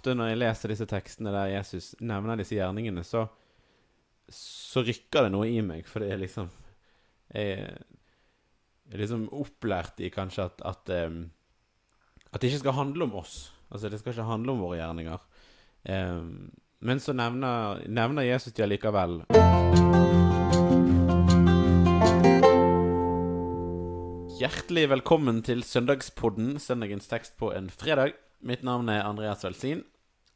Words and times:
ofte 0.00 0.16
når 0.16 0.32
jeg 0.32 0.40
leser 0.40 0.72
disse 0.72 0.88
tekstene 0.88 1.32
der 1.34 1.50
Jesus 1.58 1.92
nevner 2.00 2.40
disse 2.40 2.56
gjerningene, 2.56 3.04
så, 3.04 3.26
så 4.32 4.80
rykker 4.86 5.26
det 5.26 5.32
noe 5.34 5.48
i 5.50 5.60
meg, 5.60 5.84
for 5.88 6.00
det 6.00 6.14
er 6.14 6.22
liksom 6.24 6.48
Jeg 7.30 7.68
er 8.90 8.98
liksom 8.98 9.28
opplært 9.30 10.00
i 10.02 10.08
kanskje 10.10 10.48
at 10.48 10.62
at, 10.66 10.90
at 12.32 12.40
det 12.40 12.48
ikke 12.48 12.62
skal 12.64 12.74
handle 12.74 13.04
om 13.04 13.20
oss. 13.20 13.52
Altså, 13.70 13.88
det 13.88 14.00
skal 14.00 14.16
ikke 14.16 14.26
handle 14.26 14.56
om 14.56 14.64
våre 14.64 14.80
gjerninger. 14.80 15.20
Men 16.80 16.98
så 16.98 17.12
nevner, 17.14 17.84
nevner 17.86 18.26
Jesus 18.26 18.56
de 18.56 18.64
allikevel. 18.64 19.20
Hjertelig 24.40 24.88
velkommen 24.90 25.44
til 25.46 25.62
Søndagspodden, 25.62 26.58
søndagens 26.58 27.06
tekst 27.06 27.36
på 27.38 27.52
en 27.54 27.70
fredag. 27.70 28.16
Mitt 28.40 28.62
navn 28.64 28.88
er 28.88 29.04
Andreas 29.04 29.42
Velsin. 29.44 29.82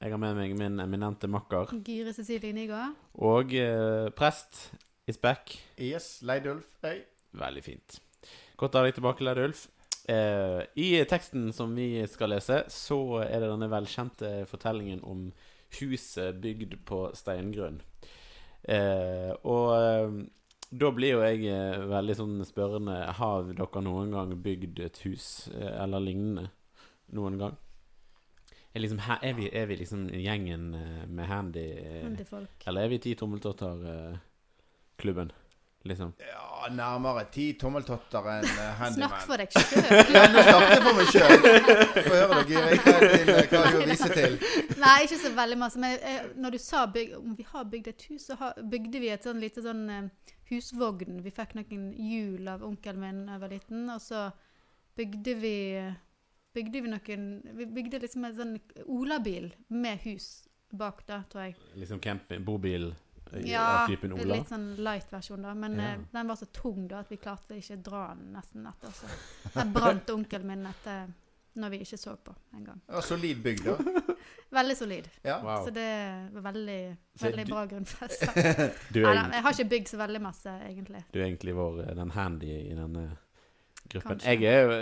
Jeg 0.02 0.12
har 0.12 0.20
med 0.20 0.36
meg 0.36 0.52
min 0.58 0.80
eminente 0.82 1.28
makker 1.30 1.70
Gyre 1.86 2.12
Cecilie 2.12 2.52
Nygaard. 2.52 2.96
og 3.16 3.54
eh, 3.56 4.10
prest 4.16 4.72
is 5.08 5.16
back. 5.20 5.54
Yes, 5.80 6.18
Leidulf. 6.22 6.66
Hei. 6.84 6.98
Veldig 7.32 7.62
fint. 7.64 7.96
Godt 8.60 8.76
å 8.76 8.82
ha 8.82 8.88
deg 8.88 8.98
tilbake, 8.98 9.24
Leidulf. 9.24 9.64
Eh, 10.10 10.60
I 10.76 10.90
teksten 11.08 11.48
som 11.56 11.72
vi 11.76 12.02
skal 12.10 12.34
lese, 12.34 12.64
så 12.68 12.98
er 13.24 13.40
det 13.40 13.48
denne 13.54 13.70
velkjente 13.72 14.34
fortellingen 14.50 15.00
om 15.08 15.30
huset 15.80 16.36
bygd 16.44 16.76
på 16.86 17.06
steingrunn. 17.16 17.80
Eh, 18.68 19.32
og 19.48 19.72
eh, 19.78 20.20
da 20.74 20.90
blir 20.96 21.16
jo 21.16 21.24
jeg 21.24 21.48
eh, 21.52 21.80
veldig 21.90 22.14
sånn 22.16 22.38
spørrende 22.48 22.94
Har 23.18 23.42
dere 23.52 23.82
noen 23.84 24.12
gang 24.14 24.30
bygd 24.40 24.80
et 24.86 25.00
hus 25.04 25.48
eh, 25.52 25.72
eller 25.84 26.00
lignende? 26.04 26.50
Noen 27.14 27.36
gang? 27.40 27.56
Er, 28.74 28.80
liksom, 28.82 28.98
er, 29.22 29.32
vi, 29.38 29.44
er 29.54 29.66
vi 29.70 29.76
liksom 29.78 30.08
gjengen 30.10 30.64
eh, 30.74 31.04
med 31.06 31.28
handy 31.30 31.62
eh, 31.78 32.00
Handyfolk. 32.02 32.64
Eller 32.66 32.82
er 32.82 32.88
vi 32.90 32.98
Ti 33.04 33.12
tommeltotter-klubben? 33.20 35.30
liksom. 35.84 36.14
Ja, 36.16 36.64
nærmere 36.72 37.26
ti 37.30 37.52
tommeltotter 37.60 38.24
enn 38.32 38.46
handyman. 38.80 38.94
Snakk 38.96 39.26
for 39.28 39.36
deg 39.36 39.52
sjøl. 39.52 39.84
Ja, 40.16 40.22
nå 40.32 40.40
snakker 40.46 40.70
jeg 40.72 40.80
for 40.86 40.94
meg 40.96 41.08
sjøl. 41.12 41.28
Få 42.06 42.14
høre, 42.14 42.38
deg, 42.38 42.48
Giri, 42.48 42.78
Hva 42.80 42.96
din- 43.04 43.28
hva 43.50 43.58
har 43.60 43.68
du 43.74 43.78
å 43.82 43.84
vise 43.90 44.08
til? 44.14 44.32
Nei, 44.80 44.94
ikke 45.04 45.18
så 45.20 45.28
veldig 45.36 45.58
masse. 45.60 45.76
Men 45.84 45.92
eh, 46.00 46.24
når 46.40 46.50
du 46.56 46.60
sa 46.64 46.80
byg, 46.94 47.08
om 47.18 47.34
vi 47.36 47.44
har 47.50 47.68
bygd 47.74 47.86
et 47.92 48.00
hus, 48.08 48.22
så 48.30 48.34
har, 48.40 48.56
bygde 48.72 48.96
vi 49.04 49.12
et 49.12 49.20
sånn 49.28 49.36
lite 49.44 49.60
sånn 49.66 49.84
eh, 49.92 50.08
husvogn. 50.48 51.20
Vi 51.26 51.34
fikk 51.36 51.52
noen 51.60 51.84
hjul 52.00 52.48
av 52.54 52.64
onkelen 52.64 53.02
min 53.04 53.20
da 53.28 53.36
jeg 53.36 53.42
var 53.44 53.52
liten, 53.58 53.84
og 53.92 54.00
så 54.08 54.20
bygde 54.96 55.32
vi 55.44 55.52
Bygde 56.54 56.80
vi 56.84 56.88
noen 56.92 57.24
Vi 57.58 57.66
bygde 57.66 57.98
liksom 58.04 58.24
en 58.28 58.36
sånn 58.36 58.58
olabil 58.86 59.48
med 59.68 59.98
hus 60.04 60.28
bak 60.74 61.04
da, 61.06 61.22
tror 61.30 61.48
jeg. 61.48 61.56
Liksom 61.78 62.00
camping, 62.02 62.44
bobil 62.44 62.88
eh, 63.32 63.42
Ja, 63.50 63.64
av 63.84 63.88
typen 63.90 64.12
Ola? 64.14 64.24
litt 64.36 64.48
sånn 64.50 64.76
light-versjon, 64.82 65.42
da. 65.42 65.54
Men 65.54 65.76
Ja. 65.78 65.92
eh, 65.94 65.98
den 66.12 66.26
var 66.30 66.36
så 66.36 66.46
tung 66.52 66.88
da 66.88 67.00
at 67.04 67.10
vi 67.10 67.16
klarte 67.16 67.54
ikke 67.58 67.76
dra 67.82 68.08
den 68.14 68.32
nesten 68.34 68.66
etter. 68.66 68.90
Så 68.90 69.06
der 69.54 69.70
brant 69.74 70.10
onkelen 70.10 70.46
min 70.46 70.66
etter 70.66 71.12
når 71.56 71.70
vi 71.70 71.78
ikke 71.84 71.98
så 71.98 72.16
på 72.18 72.34
en 72.56 72.64
gang. 72.64 72.80
Ja, 72.90 73.00
solid 73.00 73.42
bygg, 73.42 73.64
da. 73.64 73.76
Veldig 74.54 74.76
solid. 74.76 75.06
Ja. 75.24 75.40
Wow. 75.42 75.64
Så 75.66 75.70
det 75.74 76.30
var 76.34 76.42
veldig, 76.52 76.96
veldig 77.22 77.44
du- 77.46 77.52
bra 77.52 77.66
grunnfest. 77.66 78.22
Jeg 78.94 79.42
har 79.42 79.52
ikke 79.52 79.68
bygd 79.70 79.88
så 79.88 79.96
veldig 79.98 80.20
masse, 80.22 80.50
egentlig. 80.68 81.04
du 81.12 81.18
er 81.20 81.26
egentlig 81.28 81.54
vår, 81.54 81.80
eh, 81.88 81.94
den 81.94 82.10
handy 82.10 82.50
i 82.70 82.74
denne 82.74 83.16
gruppen. 83.92 84.20
Jeg 84.24 84.42
er 84.48 84.72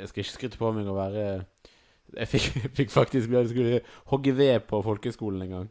Jeg 0.00 0.08
skal 0.08 0.24
ikke 0.24 0.32
skryte 0.36 0.60
på 0.60 0.72
meg 0.76 0.88
å 0.88 0.96
være 0.96 1.24
Jeg 2.16 2.28
fikk, 2.28 2.48
fikk 2.78 2.90
faktisk 2.94 3.30
Jeg 3.32 3.50
skulle 3.52 3.80
hogge 4.12 4.36
ved 4.36 4.66
på 4.70 4.82
folkeskolen 4.84 5.42
en 5.46 5.54
gang. 5.56 5.68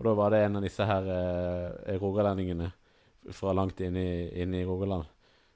Og 0.00 0.04
da 0.08 0.14
var 0.16 0.30
det 0.32 0.44
en 0.46 0.56
av 0.56 0.64
disse 0.64 0.84
her 0.86 1.08
eh, 1.12 1.96
rogalendingene 2.00 2.70
fra 3.36 3.52
langt 3.52 3.80
inne 3.84 4.00
i, 4.00 4.20
inne 4.42 4.62
i 4.62 4.64
Rogaland 4.64 5.04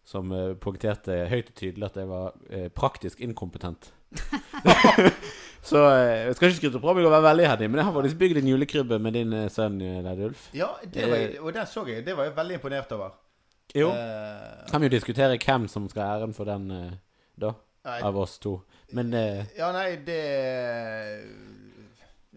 som 0.05 0.29
eh, 0.37 0.53
poengterte 0.61 1.23
høyt 1.31 1.49
og 1.49 1.57
tydelig 1.57 1.87
at 1.89 1.97
jeg 1.97 2.11
var 2.11 2.35
eh, 2.51 2.67
praktisk 2.69 3.23
inkompetent. 3.25 3.89
Så 5.65 5.81
eh, 5.89 6.27
jeg 6.29 6.37
skal 6.37 6.51
ikke 6.51 6.59
skryte 6.59 6.81
på 6.83 6.93
meg 6.93 7.07
å 7.09 7.13
være 7.15 7.25
veldig 7.31 7.47
heldig, 7.49 7.69
men 7.73 7.81
jeg 7.81 7.89
har 7.89 7.97
faktisk 7.97 8.19
bygd 8.21 8.41
en 8.43 8.51
julekrybbe 8.53 8.99
med 9.01 9.17
din 9.17 9.33
eh, 9.33 9.47
sønn, 9.53 9.79
eh, 9.81 10.03
Leidulf. 10.05 10.51
ja, 10.53 10.69
det 10.85 11.09
var 11.09 11.23
og 11.41 11.55
den 11.57 11.71
så 11.71 11.87
jeg. 11.89 12.05
Det 12.05 12.17
var 12.19 12.29
jeg 12.29 12.37
veldig 12.37 12.59
imponert 12.61 12.93
over. 12.99 13.15
Jo. 13.75 13.91
Uh, 13.91 14.71
Kan 14.71 14.81
vi 14.81 14.89
jo 14.89 14.95
diskutere 14.95 15.39
hvem 15.39 15.67
som 15.71 15.89
skal 15.91 16.07
ha 16.07 16.19
æren 16.21 16.35
for 16.37 16.49
den, 16.49 16.71
uh, 16.71 16.93
da. 17.41 17.55
nei, 17.89 17.99
Av 18.07 18.19
oss 18.23 18.39
to. 18.43 18.61
Men 18.95 19.11
uh, 19.15 19.43
ja, 19.59 19.73
nei, 19.75 19.89
det 20.07 20.21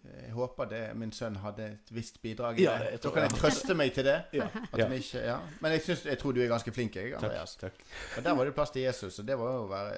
Jeg 0.07 0.33
håper 0.33 0.69
det 0.71 0.81
min 0.97 1.11
sønn 1.13 1.37
hadde 1.43 1.67
et 1.75 1.91
visst 1.93 2.17
bidrag 2.21 2.59
i 2.59 2.65
Ja, 2.65 2.77
det. 2.81 2.97
Så 3.03 3.11
kan 3.13 3.27
jeg 3.27 3.37
trøste 3.37 3.77
meg 3.77 3.93
til 3.93 4.05
det. 4.07 4.17
Ja. 4.37 4.49
At 4.71 4.81
han 4.81 4.97
ikke, 4.97 5.21
ja. 5.25 5.37
Men 5.61 5.77
jeg, 5.77 5.85
synes, 5.85 6.05
jeg 6.09 6.19
tror 6.21 6.33
du 6.33 6.41
er 6.41 6.49
ganske 6.51 6.73
flink, 6.73 6.97
jeg. 6.97 7.13
Andreas. 7.19 7.55
takk. 7.61 7.77
Og 8.17 8.25
der 8.25 8.37
var 8.37 8.49
det 8.49 8.55
plass 8.57 8.73
til 8.73 8.85
Jesus, 8.87 9.19
og 9.19 9.27
det, 9.29 9.37
må 9.37 9.51
jo 9.53 9.63
være, 9.69 9.93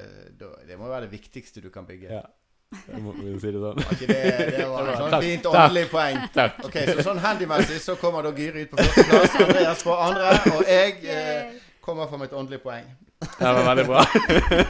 det 0.67 0.79
må 0.79 0.91
være 0.91 1.07
det 1.07 1.13
viktigste 1.15 1.63
du 1.63 1.71
kan 1.73 1.87
bygge. 1.87 2.11
Ja. 2.19 2.21
Vil 2.69 3.33
du 3.33 3.39
si 3.41 3.49
det 3.49 3.59
sånn. 3.63 3.79
Var 3.81 3.99
det, 3.99 4.15
det 4.53 4.65
var 4.69 4.89
et 4.91 4.97
sånn 4.99 5.13
Takk, 5.15 5.23
fint 5.25 5.43
takk. 5.45 5.55
åndelig 5.57 5.85
poeng. 5.89 6.17
Takk. 6.35 6.59
Ok, 6.67 6.75
Så 6.91 7.05
sånn 7.07 7.21
handymessig 7.23 7.79
så 7.81 7.95
kommer 7.97 8.25
da 8.27 8.31
Gyri 8.37 8.67
ut 8.67 8.73
på 8.75 8.77
førsteplass, 8.83 9.37
Andreas 9.45 9.81
på 9.87 9.95
andre, 9.97 10.33
og 10.53 10.67
jeg 10.69 10.99
eh, 11.09 11.55
kommer 11.81 12.09
for 12.11 12.21
mitt 12.21 12.33
åndelige 12.37 12.61
poeng. 12.67 12.85
Det 13.19 13.49
var 13.57 13.65
veldig 13.67 13.85
bra. 13.89 14.03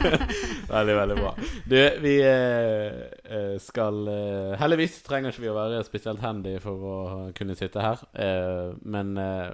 veldig, 0.72 0.94
veldig 0.96 1.16
bra. 1.20 1.34
Du, 1.70 1.76
vi 2.02 2.14
eh, 2.26 2.96
eh, 3.36 3.52
skal 3.62 4.00
eh, 4.10 4.56
Heldigvis 4.58 4.96
trenger 5.06 5.30
ikke 5.30 5.44
vi 5.44 5.52
å 5.52 5.54
være 5.54 5.84
spesielt 5.86 6.24
handy 6.24 6.56
for 6.64 6.88
å 6.90 6.96
kunne 7.36 7.54
sitte 7.58 7.84
her. 7.84 8.00
Eh, 8.16 8.72
men 8.90 9.12
eh, 9.20 9.52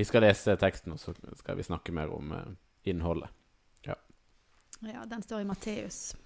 vi 0.00 0.08
skal 0.08 0.24
lese 0.26 0.56
teksten, 0.58 0.96
og 0.96 1.02
så 1.04 1.14
skal 1.38 1.60
vi 1.60 1.68
snakke 1.68 1.94
mer 1.94 2.10
om 2.16 2.32
eh, 2.40 2.50
innholdet. 2.90 3.30
Ja, 4.82 5.04
den 5.06 5.22
står 5.22 5.44
i 5.44 5.46
Matteus. 5.46 6.16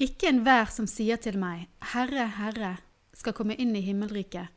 Ikke 0.00 0.30
enhver 0.30 0.70
som 0.72 0.86
sier 0.88 1.18
til 1.20 1.36
meg, 1.36 1.66
Herre, 1.92 2.24
Herre, 2.38 2.70
skal 3.12 3.34
komme 3.36 3.52
inn 3.60 3.74
i 3.76 3.82
himmelriket, 3.84 4.48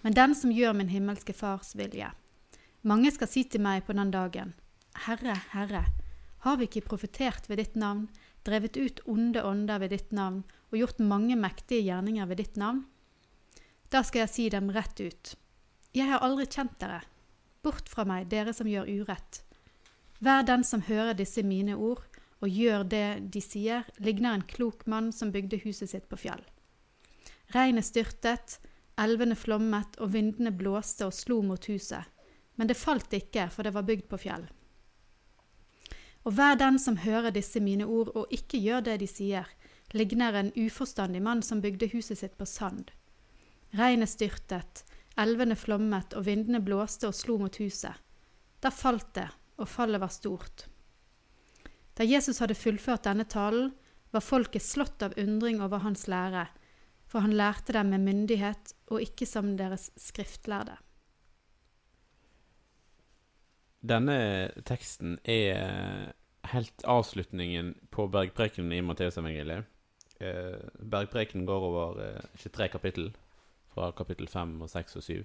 men 0.00 0.14
den 0.16 0.32
som 0.32 0.54
gjør 0.54 0.72
min 0.78 0.88
himmelske 0.88 1.34
Fars 1.36 1.74
vilje. 1.76 2.08
Mange 2.88 3.12
skal 3.12 3.28
si 3.28 3.42
til 3.44 3.60
meg 3.60 3.84
på 3.84 3.92
den 3.92 4.14
dagen, 4.14 4.54
Herre, 5.04 5.34
Herre, 5.52 5.82
har 6.46 6.56
vi 6.56 6.70
ikke 6.70 6.86
profetert 6.86 7.50
ved 7.50 7.60
ditt 7.60 7.76
navn, 7.76 8.06
drevet 8.48 8.80
ut 8.80 9.02
onde 9.04 9.42
ånder 9.44 9.82
ved 9.82 9.92
ditt 9.92 10.14
navn 10.16 10.40
og 10.70 10.80
gjort 10.80 11.04
mange 11.04 11.36
mektige 11.36 11.84
gjerninger 11.90 12.30
ved 12.30 12.40
ditt 12.40 12.56
navn? 12.56 12.86
Da 13.92 14.00
skal 14.00 14.24
jeg 14.24 14.32
si 14.32 14.48
dem 14.48 14.72
rett 14.72 14.96
ut. 15.04 15.34
Jeg 15.92 16.08
har 16.08 16.24
aldri 16.24 16.48
kjent 16.48 16.78
dere. 16.80 17.02
Bort 17.60 17.92
fra 17.92 18.08
meg, 18.08 18.30
dere 18.32 18.56
som 18.56 18.68
gjør 18.70 18.88
urett. 18.88 19.42
Vær 20.24 20.48
den 20.48 20.64
som 20.64 20.80
hører 20.88 21.12
disse 21.18 21.44
mine 21.44 21.76
ord 21.76 22.06
og 22.40 22.48
gjør 22.48 22.84
det 22.86 23.06
de 23.34 23.42
sier, 23.42 23.86
ligner 23.98 24.36
en 24.36 24.46
klok 24.46 24.86
mann 24.86 25.10
som 25.12 25.32
bygde 25.34 25.60
huset 25.64 25.90
sitt 25.90 26.08
på 26.10 26.18
fjell. 26.20 26.44
Regnet 27.54 27.86
styrtet, 27.88 28.58
elvene 29.00 29.36
flommet 29.38 29.98
og 30.02 30.12
vindene 30.14 30.52
blåste 30.54 31.08
og 31.08 31.16
slo 31.16 31.40
mot 31.42 31.64
huset, 31.70 32.04
men 32.58 32.68
det 32.68 32.78
falt 32.78 33.14
ikke, 33.14 33.48
for 33.54 33.66
det 33.66 33.74
var 33.74 33.86
bygd 33.88 34.08
på 34.10 34.20
fjell. 34.26 34.46
Og 36.26 36.34
hver 36.36 36.58
den 36.60 36.78
som 36.82 36.98
hører 37.00 37.32
disse 37.32 37.60
mine 37.62 37.86
ord 37.86 38.10
og 38.18 38.32
ikke 38.34 38.60
gjør 38.60 38.84
det 38.88 38.98
de 39.00 39.08
sier, 39.08 39.46
ligner 39.96 40.36
en 40.36 40.52
uforstandig 40.56 41.22
mann 41.24 41.42
som 41.42 41.62
bygde 41.64 41.88
huset 41.94 42.20
sitt 42.20 42.36
på 42.36 42.46
sand. 42.46 42.90
Regnet 43.78 44.10
styrtet, 44.12 44.84
elvene 45.16 45.56
flommet 45.56 46.14
og 46.18 46.26
vindene 46.28 46.60
blåste 46.64 47.08
og 47.08 47.16
slo 47.16 47.38
mot 47.40 47.56
huset. 47.62 47.94
Da 48.60 48.70
falt 48.74 49.14
det, 49.14 49.28
og 49.58 49.70
fallet 49.70 50.02
var 50.02 50.12
stort. 50.12 50.66
Da 51.98 52.06
Jesus 52.06 52.38
hadde 52.38 52.54
fullført 52.54 53.08
denne 53.08 53.26
talen, 53.26 53.72
var 54.14 54.22
folket 54.24 54.62
slått 54.62 55.02
av 55.02 55.16
undring 55.18 55.58
over 55.60 55.82
hans 55.82 56.06
lære, 56.08 56.46
for 57.08 57.24
han 57.24 57.34
lærte 57.36 57.74
dem 57.74 57.90
med 57.92 58.04
myndighet 58.06 58.72
og 58.92 59.02
ikke 59.02 59.26
som 59.26 59.56
deres 59.58 59.88
skriftlærde. 59.98 60.76
Denne 63.88 64.18
teksten 64.66 65.18
er 65.28 66.14
helt 66.52 66.86
avslutningen 66.86 67.74
på 67.94 68.06
bergprekenen 68.12 68.72
i 68.78 68.82
Matteusevangeliet. 68.84 69.66
Eh, 70.20 70.58
bergprekenen 70.78 71.46
går 71.46 71.66
over 71.68 72.00
eh, 72.02 72.30
23 72.42 72.68
kapittel, 72.68 73.10
fra 73.74 73.90
kapittel 73.90 74.28
5 74.28 74.60
og 74.62 74.70
6 74.70 74.96
og 74.96 75.02
7. 75.02 75.24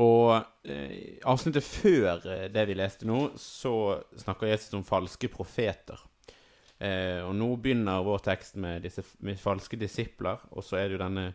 Og 0.00 0.38
eh, 0.64 1.18
avsnittet 1.28 1.66
før 1.66 2.24
eh, 2.32 2.46
det 2.52 2.64
vi 2.70 2.76
leste 2.78 3.08
nå, 3.08 3.26
så 3.36 4.00
snakker 4.16 4.48
Jesus 4.48 4.72
om 4.78 4.86
falske 4.88 5.28
profeter. 5.32 6.00
Eh, 6.82 7.20
og 7.22 7.34
nå 7.36 7.50
begynner 7.62 8.04
vår 8.06 8.24
tekst 8.24 8.56
med 8.60 8.86
disse 8.86 9.04
med 9.20 9.40
falske 9.40 9.76
disipler, 9.76 10.40
og 10.50 10.64
så 10.64 10.80
er 10.80 10.88
det 10.88 10.96
jo 10.96 11.02
denne 11.04 11.26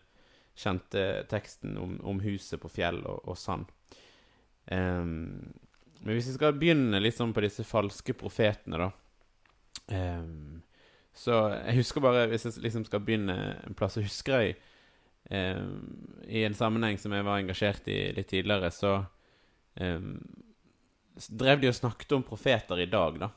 kjente 0.57 1.03
teksten 1.29 1.77
om, 1.77 1.99
om 2.01 2.21
huset 2.23 2.59
på 2.59 2.71
fjell 2.73 3.03
og, 3.05 3.21
og 3.29 3.37
sand. 3.37 3.69
Em, 4.73 5.13
men 6.01 6.17
hvis 6.17 6.31
vi 6.31 6.37
skal 6.39 6.57
begynne 6.57 6.99
litt 6.99 7.15
sånn 7.17 7.35
på 7.35 7.43
disse 7.45 7.65
falske 7.65 8.15
profetene, 8.17 8.81
da 8.81 8.89
em, 9.93 10.63
Så 11.17 11.33
jeg 11.53 11.79
husker 11.79 12.03
bare, 12.03 12.25
hvis 12.29 12.45
jeg 12.45 12.57
liksom 12.65 12.83
skal 12.85 13.05
begynne 13.05 13.37
en 13.65 13.77
plass, 13.77 13.95
så 13.97 14.03
husker 14.03 14.41
jeg 14.41 14.57
eh, 14.57 14.73
I 15.27 16.43
en 16.47 16.55
sammenheng 16.55 16.99
som 17.01 17.11
jeg 17.11 17.25
var 17.27 17.41
engasjert 17.41 17.87
i 17.91 17.97
litt 18.15 18.29
tidligere, 18.31 18.69
så 18.71 18.93
eh, 19.75 19.99
drev 21.27 21.61
de 21.61 21.71
og 21.71 21.75
snakket 21.75 22.15
om 22.15 22.23
profeter 22.27 22.79
i 22.83 22.89
dag, 22.91 23.19
da. 23.25 23.29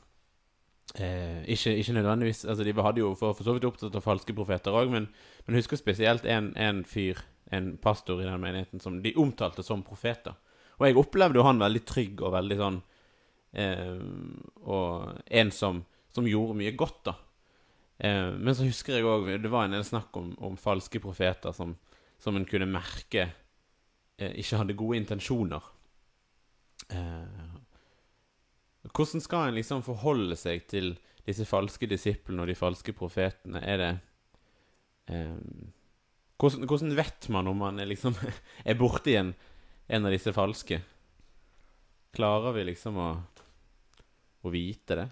Eh, 0.98 1.44
ikke, 1.54 1.76
ikke 1.78 1.92
nødvendigvis 1.92 2.44
Altså, 2.44 2.64
de 2.64 2.72
hadde 2.82 2.98
jo 2.98 3.12
for, 3.14 3.32
for 3.38 3.46
så 3.46 3.52
vidt 3.54 3.64
opptatt 3.68 3.94
av 3.94 4.02
falske 4.02 4.34
profeter 4.34 4.74
òg, 4.74 4.90
men, 4.90 5.06
men 5.46 5.58
husker 5.58 5.78
spesielt 5.78 6.26
en, 6.26 6.50
en 6.58 6.82
fyr, 6.84 7.20
en 7.54 7.76
pastor 7.78 8.22
i 8.22 8.26
den 8.26 8.42
menigheten, 8.42 8.82
som 8.82 8.98
de 9.02 9.14
omtalte 9.18 9.62
som 9.62 9.84
profeter. 9.86 10.34
Og 10.80 10.88
jeg 10.88 10.98
opplevde 10.98 11.38
jo 11.38 11.46
han 11.46 11.62
veldig 11.62 11.82
trygg 11.86 12.22
og 12.24 12.34
veldig 12.34 12.58
sånn 12.58 12.78
eh, 13.52 14.02
Og 14.64 15.20
en 15.42 15.50
som, 15.54 15.82
som 16.10 16.26
gjorde 16.26 16.58
mye 16.58 16.74
godt, 16.78 17.02
da. 17.10 17.14
Eh, 18.00 18.30
men 18.32 18.56
så 18.56 18.64
husker 18.64 18.96
jeg 18.96 19.04
òg 19.04 19.26
Det 19.42 19.50
var 19.52 19.66
en 19.66 19.76
del 19.76 19.84
snakk 19.84 20.14
om, 20.16 20.32
om 20.40 20.56
falske 20.56 21.02
profeter 21.02 21.52
som, 21.52 21.74
som 22.20 22.38
en 22.38 22.46
kunne 22.48 22.68
merke 22.70 23.26
eh, 23.26 24.32
ikke 24.40 24.62
hadde 24.62 24.78
gode 24.78 25.02
intensjoner. 25.02 25.66
Eh, 26.88 27.58
hvordan 28.88 29.20
skal 29.20 29.50
en 29.50 29.58
liksom 29.58 29.84
forholde 29.84 30.38
seg 30.40 30.64
til 30.70 30.94
disse 31.26 31.44
falske 31.44 31.88
disiplene 31.90 32.46
og 32.46 32.48
de 32.48 32.56
falske 32.56 32.94
profetene? 32.96 33.60
Er 33.60 33.82
det 33.82 33.92
eh, 35.12 35.36
hvordan, 36.40 36.64
hvordan, 36.64 36.96
vet 36.96 37.28
man 37.28 37.52
om 37.52 37.60
man 37.60 37.78
er 37.80 37.90
liksom 37.90 38.16
er 38.64 38.80
borti 38.80 39.18
en, 39.20 39.34
en 39.92 40.08
av 40.08 40.16
disse 40.16 40.32
falske? 40.32 40.80
Klarer 42.16 42.56
vi 42.56 42.70
liksom 42.72 42.96
å, 42.96 43.10
å 44.40 44.52
vite 44.56 44.96
det? 44.96 45.10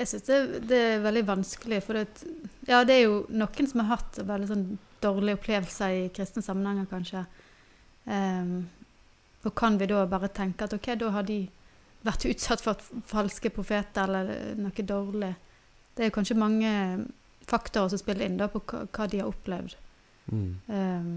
Jeg 0.00 0.08
syns 0.10 0.26
det, 0.26 0.38
det, 0.70 0.80
er 0.94 1.04
veldig 1.04 1.24
vanskelig. 1.28 1.80
For 1.84 1.98
det, 1.98 2.26
ja, 2.68 2.82
det 2.88 2.96
er 2.96 3.02
jo 3.06 3.22
noen 3.30 3.68
som 3.70 3.82
har 3.82 3.96
hatt 3.96 4.20
veldig 4.28 4.50
sånn 4.50 4.66
dårlige 5.02 5.38
opplevelser 5.40 5.96
i 5.96 6.04
kristne 6.14 6.44
sammenhenger, 6.44 6.88
kanskje. 6.90 7.24
Um, 8.04 8.54
og 9.42 9.54
kan 9.58 9.78
vi 9.78 9.88
da 9.90 10.04
bare 10.10 10.30
tenke 10.34 10.66
at 10.66 10.74
ok, 10.76 10.92
da 11.00 11.10
har 11.16 11.26
de 11.26 11.40
vært 12.06 12.26
utsatt 12.30 12.62
for 12.62 12.78
falske 13.10 13.50
profeter 13.54 14.06
eller 14.06 14.54
noe 14.58 14.86
dårlig? 14.86 15.32
Det 15.92 16.04
er 16.04 16.10
jo 16.10 16.16
kanskje 16.16 16.38
mange 16.38 16.70
faktorer 17.48 17.90
som 17.92 18.00
spiller 18.00 18.26
inn 18.26 18.38
da 18.38 18.48
på 18.50 18.62
hva, 18.62 19.08
de 19.10 19.20
har 19.20 19.28
opplevd. 19.30 19.76
Mm. 20.30 20.48
Um, 20.70 21.12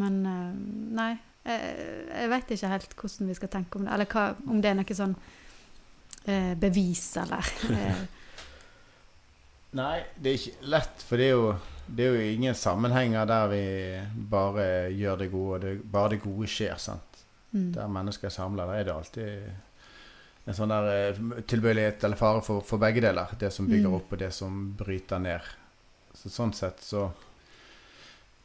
men 0.00 0.20
uh, 0.24 0.52
nei, 0.96 1.12
jeg, 1.44 1.74
jeg 2.08 2.30
vet 2.32 2.52
ikke 2.56 2.72
helt 2.72 2.94
hvordan 2.98 3.30
vi 3.30 3.38
skal 3.38 3.52
tenke 3.52 3.78
om 3.78 3.86
det. 3.86 3.94
Eller 3.94 4.10
hva, 4.10 4.30
om 4.48 4.62
det 4.64 4.72
er 4.72 4.78
noe 4.80 4.96
sånn 4.96 5.16
eh, 6.24 6.52
bevis, 6.58 7.16
eller 7.22 7.52
eh. 7.70 8.02
Nei, 9.74 9.98
det 10.14 10.30
er 10.30 10.38
ikke 10.38 10.68
lett, 10.70 11.02
for 11.02 11.18
det 11.18 11.26
er, 11.26 11.32
jo, 11.34 11.46
det 11.86 12.04
er 12.04 12.14
jo 12.14 12.32
ingen 12.36 12.54
sammenhenger 12.54 13.26
der 13.26 13.48
vi 13.50 13.64
bare 14.30 14.66
gjør 14.94 15.24
det 15.24 15.30
gode, 15.32 15.56
og 15.56 15.64
det, 15.64 15.72
bare 15.90 16.12
det 16.14 16.20
gode 16.22 16.50
skjer. 16.50 16.76
sant? 16.78 17.22
Mm. 17.50 17.72
Der 17.74 17.90
mennesker 17.90 18.30
er 18.30 18.34
samla, 18.34 18.68
der 18.70 18.80
er 18.80 18.86
det 18.86 18.94
alltid 18.94 19.48
en 20.44 20.56
sånn 20.56 20.72
der 20.72 20.88
eh, 20.92 21.20
tilbøyelighet 21.48 22.04
eller 22.04 22.20
fare 22.20 22.42
for, 22.44 22.64
for, 22.66 22.80
begge 22.82 23.02
deler. 23.04 23.34
Det 23.40 23.50
som 23.54 23.68
bygger 23.68 23.88
mm. 23.88 23.98
opp, 23.98 24.12
og 24.12 24.20
det 24.20 24.30
som 24.36 24.62
bryter 24.78 25.22
ned. 25.22 25.52
Så 26.14 26.32
sånn 26.32 26.54
sett 26.56 26.82
så 26.84 27.08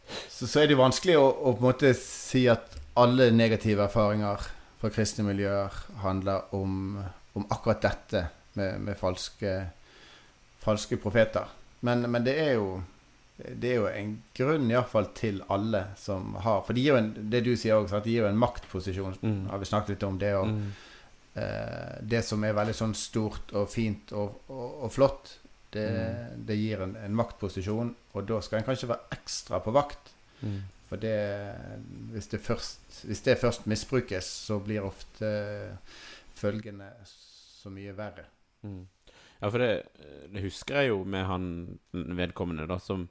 så, 0.09 0.47
så, 0.47 0.63
er 0.63 0.71
det 0.71 0.79
vanskelig 0.79 1.19
å, 1.19 1.25
å, 1.27 1.51
på 1.53 1.61
en 1.61 1.67
måte 1.67 1.91
si 1.93 2.47
at 2.49 2.79
alle 2.97 3.29
negative 3.29 3.83
erfaringer 3.85 4.47
fra 4.79 4.89
kristne 4.89 5.27
miljøer 5.27 5.75
handler 6.01 6.49
om 6.55 6.97
om 7.33 7.45
akkurat 7.49 7.81
dette 7.81 8.27
med, 8.53 8.79
med 8.81 8.97
falske, 8.97 9.53
falske, 10.59 10.97
profeter. 10.97 11.49
Men, 11.79 12.03
men, 12.11 12.23
det 12.25 12.35
er 12.41 12.55
jo 12.57 12.79
det 13.39 13.69
er 13.71 13.77
jo 13.77 13.87
en 13.87 14.15
grunn 14.35 14.65
iallfall 14.67 15.13
til 15.15 15.37
alle 15.47 15.85
som 15.95 16.33
har 16.43 16.65
For 16.67 16.75
de 16.75 16.81
gir 16.83 16.91
jo 16.91 16.99
en, 16.99 17.13
det 17.31 17.39
du 17.45 17.53
sier 17.55 17.77
også, 17.77 18.01
at 18.01 18.07
de 18.07 18.11
gir 18.11 18.25
jo 18.25 18.31
en 18.31 18.39
maktposisjon. 18.39 19.15
Mm. 19.21 19.45
Har 19.51 19.61
vi 19.61 19.69
snakket 19.69 19.93
litt 19.93 20.07
om 20.07 20.17
det. 20.19 20.33
Og, 20.35 20.49
mm. 20.51 20.65
eh, 21.39 21.93
det 22.15 22.23
som 22.27 22.43
er 22.43 22.57
veldig 22.57 22.75
sånn 22.75 22.95
stort 22.99 23.53
og 23.55 23.69
fint 23.71 24.11
og, 24.11 24.41
og, 24.51 24.65
og 24.83 24.91
flott, 24.91 25.37
det, 25.71 25.85
mm. 25.87 26.43
det 26.49 26.59
gir 26.59 26.83
en, 26.83 26.97
en, 26.99 27.15
maktposisjon. 27.15 27.93
Og 28.11 28.27
da 28.27 28.41
skal 28.43 28.59
en 28.59 28.67
kanskje 28.67 28.91
være 28.91 29.15
ekstra 29.15 29.63
på 29.63 29.75
vakt. 29.77 30.11
Mm. 30.41 30.59
For 30.89 30.99
det 30.99 31.17
hvis, 32.11 32.27
det 32.33 32.41
først, 32.43 33.03
hvis 33.05 33.23
det 33.23 33.39
først 33.39 33.71
misbrukes, 33.71 34.29
så 34.49 34.59
blir 34.59 34.83
ofte 34.83 35.29
følgende 36.39 36.89
så 37.05 37.71
mye 37.73 37.93
verre. 37.97 38.25
Mm. 38.63 38.83
Ja, 39.39 39.47
for 39.47 39.61
det, 39.63 39.71
det, 40.33 40.43
husker 40.43 40.81
jeg 40.81 40.91
jo 40.91 41.03
med 41.07 41.25
han 41.27 41.45
vedkommende, 41.93 42.67
da, 42.67 42.79
som, 42.83 43.07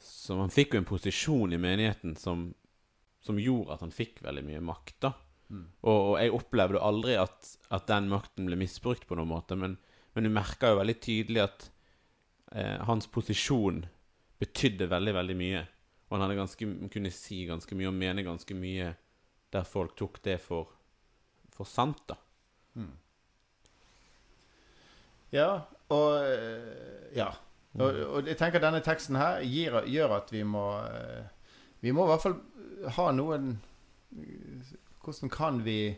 som 0.00 0.40
Han 0.40 0.52
fikk 0.52 0.74
jo 0.74 0.80
en 0.80 0.88
posisjon 0.88 1.52
i 1.52 1.60
menigheten 1.60 2.14
som, 2.16 2.48
som 3.20 3.40
gjorde 3.40 3.76
at 3.76 3.84
han 3.84 3.92
fikk 3.92 4.22
veldig 4.24 4.46
mye 4.46 4.62
makt, 4.64 4.96
da. 5.04 5.12
Mm. 5.50 5.66
Og, 5.82 5.98
og, 5.98 6.14
jeg 6.22 6.34
opplevde 6.36 6.84
aldri 6.86 7.16
at, 7.20 7.52
at, 7.68 7.88
den 7.90 8.08
makten 8.12 8.48
ble 8.48 8.56
misbrukt 8.60 9.06
på 9.08 9.18
noen 9.18 9.32
måte, 9.32 9.58
men, 9.58 9.76
men 10.14 10.26
du 10.26 10.32
merka 10.32 10.70
jo 10.70 10.80
veldig 10.80 10.96
tydelig 11.02 11.44
at 11.44 11.66
eh, 12.54 12.78
hans 12.86 13.10
posisjon 13.10 13.82
betydde 14.40 14.88
veldig, 14.88 15.14
veldig 15.18 15.36
mye. 15.36 15.64
Og 16.10 16.18
han 16.18 16.34
ganske, 16.38 16.68
kunne 16.90 17.12
si 17.14 17.44
ganske 17.46 17.76
mye 17.78 17.90
og 17.90 17.98
mene 17.98 18.26
ganske 18.26 18.56
mye 18.56 18.94
der 19.50 19.66
folk 19.66 19.96
tok 19.98 20.20
det 20.24 20.38
for, 20.42 20.70
for 21.54 21.68
sant, 21.68 22.02
da. 22.08 22.16
Mm. 22.74 22.96
Ja, 25.32 25.50
og 25.88 26.26
eh, 26.26 27.16
Ja. 27.16 27.30
Og, 27.78 27.94
og, 27.94 28.26
jeg 28.26 28.34
tenker 28.34 28.58
denne 28.58 28.80
teksten 28.82 29.14
her 29.14 29.44
gir, 29.46 29.76
gjør 29.86 30.16
at 30.16 30.32
vi 30.32 30.42
må 30.42 30.64
eh, 30.82 31.28
Vi 31.80 31.92
må 31.94 32.02
i 32.02 32.10
hvert 32.10 32.22
fall 32.24 32.34
ha 32.96 33.10
noen 33.14 33.52
Hvordan 35.04 35.30
kan 35.30 35.60
vi 35.64 35.96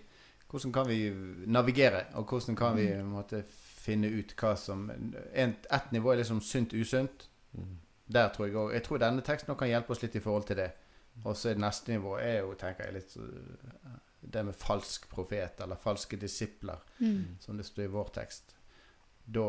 hvordan 0.53 0.73
kan 0.73 0.89
vi 0.89 1.13
navigere, 1.47 2.05
og 2.13 2.25
hvordan 2.29 2.57
kan 2.57 2.77
vi 2.77 2.91
mm. 2.93 3.07
måtte, 3.09 3.43
finne 3.83 4.11
ut 4.13 4.35
hva 4.37 4.53
som 4.57 4.91
Ett 5.35 5.93
nivå 5.93 6.13
er 6.13 6.21
liksom 6.21 6.41
sunt 6.41 6.75
usunt. 6.75 7.31
Mm. 7.53 7.79
Der 8.13 8.29
tror 8.29 8.47
jeg 8.47 8.57
òg 8.57 8.73
Jeg 8.73 8.83
tror 8.83 8.99
denne 8.99 9.25
teksten 9.25 9.57
kan 9.57 9.69
hjelpe 9.69 9.91
oss 9.91 10.03
litt 10.03 10.15
i 10.15 10.21
forhold 10.21 10.45
til 10.45 10.57
det. 10.57 10.71
Og 11.25 11.37
så 11.37 11.55
neste 11.55 11.93
nivå 11.93 12.19
er 12.19 12.39
jo, 12.39 12.55
tenker 12.55 12.85
jeg, 12.85 12.95
litt 12.95 13.17
det 14.23 14.45
med 14.47 14.57
falsk 14.57 15.09
profet, 15.11 15.61
eller 15.61 15.77
falske 15.77 16.17
disipler, 16.17 16.79
mm. 16.99 17.37
som 17.41 17.57
det 17.59 17.67
står 17.67 17.85
i 17.85 17.93
vår 17.93 18.13
tekst. 18.15 18.55
Da, 19.25 19.47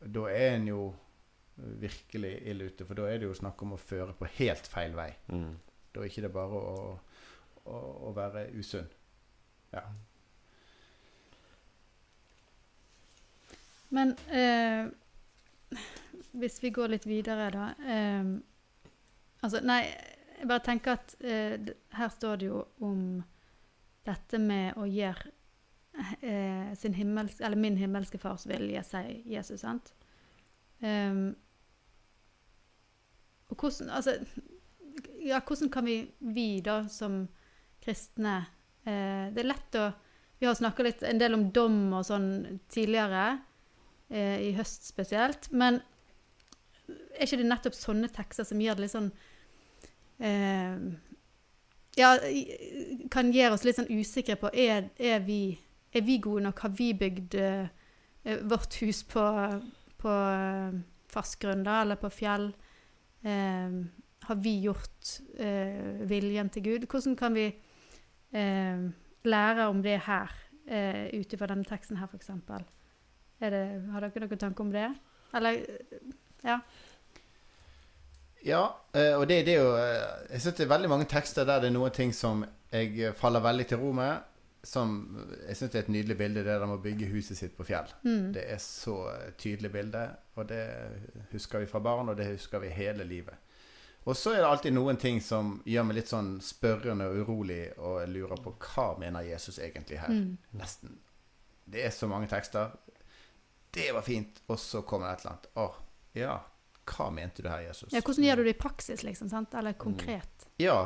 da 0.00 0.26
er 0.32 0.56
en 0.56 0.68
jo 0.70 0.82
virkelig 1.56 2.32
ille 2.48 2.70
ute, 2.70 2.86
for 2.88 2.96
da 2.96 3.08
er 3.10 3.20
det 3.20 3.28
jo 3.28 3.36
snakk 3.36 3.60
om 3.62 3.76
å 3.76 3.80
føre 3.80 4.14
på 4.16 4.28
helt 4.38 4.68
feil 4.70 4.96
vei. 4.96 5.10
Mm. 5.28 5.58
Da 5.92 6.00
er 6.00 6.08
ikke 6.08 6.24
det 6.24 6.32
bare 6.32 6.60
å, 6.60 6.86
å, 7.64 7.80
å 8.08 8.12
være 8.16 8.46
usunn. 8.56 8.88
Ja. 9.74 9.84
Men 13.90 14.14
eh, 14.30 14.86
hvis 16.40 16.62
vi 16.62 16.70
går 16.74 16.94
litt 16.94 17.10
videre, 17.10 17.50
da 17.54 17.72
eh, 17.86 18.38
Altså, 19.40 19.62
nei, 19.64 19.86
jeg 20.36 20.48
bare 20.50 20.60
tenker 20.60 20.98
at 20.98 21.14
eh, 21.24 21.70
her 21.96 22.10
står 22.12 22.40
det 22.42 22.48
jo 22.50 22.58
om 22.84 23.22
dette 24.06 24.40
med 24.40 24.78
å 24.80 24.86
gjøre 24.88 25.32
eh, 26.20 26.70
sin 26.78 26.94
himmels, 26.96 27.40
eller 27.40 27.60
min 27.60 27.76
himmelske 27.80 28.18
fars 28.18 28.46
vilje, 28.48 28.82
sier 28.86 29.20
Jesus. 29.28 29.60
sant? 29.64 29.92
Um, 30.80 31.34
og 33.50 33.58
hvordan, 33.58 33.90
altså, 33.90 34.14
ja, 35.20 35.40
hvordan 35.46 35.70
kan 35.72 35.84
vi, 35.84 35.98
vi 36.18 36.48
da, 36.64 36.84
som 36.88 37.26
kristne 37.84 38.38
eh, 38.86 39.28
Det 39.32 39.42
er 39.42 39.48
lett 39.48 39.76
å 39.76 39.90
Vi 40.40 40.48
har 40.48 40.56
snakka 40.56 40.86
en 41.08 41.20
del 41.20 41.36
om 41.36 41.50
dom 41.52 41.92
og 41.92 42.06
sånn 42.08 42.60
tidligere, 42.72 43.42
eh, 44.08 44.38
i 44.48 44.52
høst 44.56 44.86
spesielt. 44.88 45.50
Men 45.52 45.82
er 46.88 47.26
ikke 47.26 47.42
det 47.42 47.48
nettopp 47.50 47.76
sånne 47.76 48.08
tekster 48.08 48.46
som 48.48 48.62
gir 48.62 48.78
det 48.78 48.86
litt 48.86 48.94
sånn 48.94 49.10
eh, 50.24 50.80
ja, 51.98 52.14
kan 53.10 53.32
gjøre 53.34 53.56
oss 53.56 53.64
litt 53.66 53.78
sånn 53.80 53.90
usikre 53.90 54.36
på 54.40 54.50
er, 54.54 54.90
er, 54.98 55.20
vi, 55.26 55.58
er 55.92 56.04
vi 56.06 56.18
gode 56.22 56.44
nok. 56.46 56.62
Har 56.64 56.74
vi 56.76 56.90
bygd 56.94 57.36
uh, 57.40 57.66
vårt 58.50 58.78
hus 58.82 59.02
på, 59.10 59.24
på 60.00 60.10
uh, 60.10 60.76
fast 61.10 61.40
grunn, 61.42 61.64
da, 61.66 61.80
eller 61.84 61.98
på 62.00 62.12
fjell? 62.14 62.50
Uh, 63.26 63.80
har 64.28 64.38
vi 64.44 64.52
gjort 64.62 65.16
viljen 66.06 66.50
til 66.52 66.62
Gud? 66.62 66.84
Hvordan 66.86 67.16
kan 67.18 67.34
vi 67.34 67.48
lære 68.30 69.64
om 69.66 69.80
det 69.82 69.96
her, 70.06 70.30
uh, 70.70 71.06
ut 71.16 71.32
ifra 71.34 71.48
denne 71.50 71.66
teksten 71.66 71.98
her, 71.98 72.06
f.eks.? 72.12 72.30
Har 73.40 74.04
dere 74.04 74.22
noen 74.22 74.38
tanke 74.38 74.62
om 74.62 74.70
det? 74.74 74.86
Eller 75.34 75.64
Ja. 76.44 76.60
Ja, 78.46 78.62
eh, 78.96 79.14
og 79.18 79.26
det, 79.28 79.42
det 79.46 79.54
er 79.54 79.62
jo 79.62 79.76
eh, 79.76 80.32
Jeg 80.32 80.40
syns 80.40 80.56
det 80.56 80.64
er 80.64 80.72
veldig 80.74 80.88
mange 80.88 81.08
tekster 81.10 81.44
der 81.48 81.60
det 81.60 81.68
er 81.68 81.76
noen 81.76 81.92
ting 81.94 82.14
som 82.16 82.44
jeg 82.70 83.10
faller 83.18 83.42
veldig 83.42 83.66
til 83.66 83.80
ro 83.82 83.90
med. 83.92 84.22
som 84.62 84.94
Jeg 85.48 85.56
syns 85.56 85.72
det 85.72 85.78
er 85.78 85.84
et 85.86 85.92
nydelig 85.92 86.16
bilde, 86.18 86.44
det 86.44 86.52
der 86.52 86.66
med 86.66 86.78
å 86.78 86.84
bygge 86.84 87.10
huset 87.10 87.38
sitt 87.38 87.56
på 87.56 87.66
fjell. 87.66 87.88
Mm. 88.04 88.32
Det 88.36 88.44
er 88.52 88.58
så 88.62 88.96
tydelig 89.40 89.72
bilde, 89.72 90.02
og 90.36 90.48
det 90.48 90.64
husker 91.32 91.64
vi 91.64 91.66
fra 91.66 91.80
barn, 91.80 92.08
og 92.08 92.16
det 92.16 92.28
husker 92.32 92.62
vi 92.62 92.68
hele 92.68 93.04
livet. 93.04 93.34
Og 94.04 94.16
så 94.16 94.32
er 94.32 94.40
det 94.40 94.48
alltid 94.48 94.72
noen 94.72 94.96
ting 94.96 95.20
som 95.20 95.58
gjør 95.68 95.88
meg 95.88 95.98
litt 95.98 96.12
sånn 96.12 96.38
spørrende 96.44 97.08
og 97.10 97.24
urolig, 97.24 97.64
og 97.78 97.98
jeg 98.00 98.12
lurer 98.14 98.40
på 98.44 98.54
hva 98.68 98.86
mener 99.00 99.26
Jesus 99.26 99.58
egentlig 99.58 100.00
her? 100.00 100.12
Mm. 100.14 100.38
Nesten. 100.60 100.94
Det 101.70 101.84
er 101.86 101.92
så 101.94 102.08
mange 102.10 102.28
tekster. 102.30 102.72
Det 103.70 103.90
var 103.94 104.02
fint. 104.02 104.40
Og 104.48 104.58
så 104.58 104.82
kommer 104.82 105.08
det 105.08 105.18
et 105.18 105.24
eller 105.24 105.34
annet. 105.34 105.50
Å, 105.54 105.66
ja. 106.18 106.38
Hva 106.90 107.10
mente 107.14 107.42
du 107.42 107.48
her, 107.48 107.60
Jesus? 107.68 107.92
Ja, 107.94 108.00
hvordan 108.02 108.24
gjør 108.26 108.36
du 108.40 108.44
det 108.48 108.54
i 108.56 108.58
praksis, 108.58 109.02
liksom? 109.06 109.28
sant? 109.30 109.54
Eller 109.54 109.72
konkret? 109.78 110.46
Ja. 110.58 110.78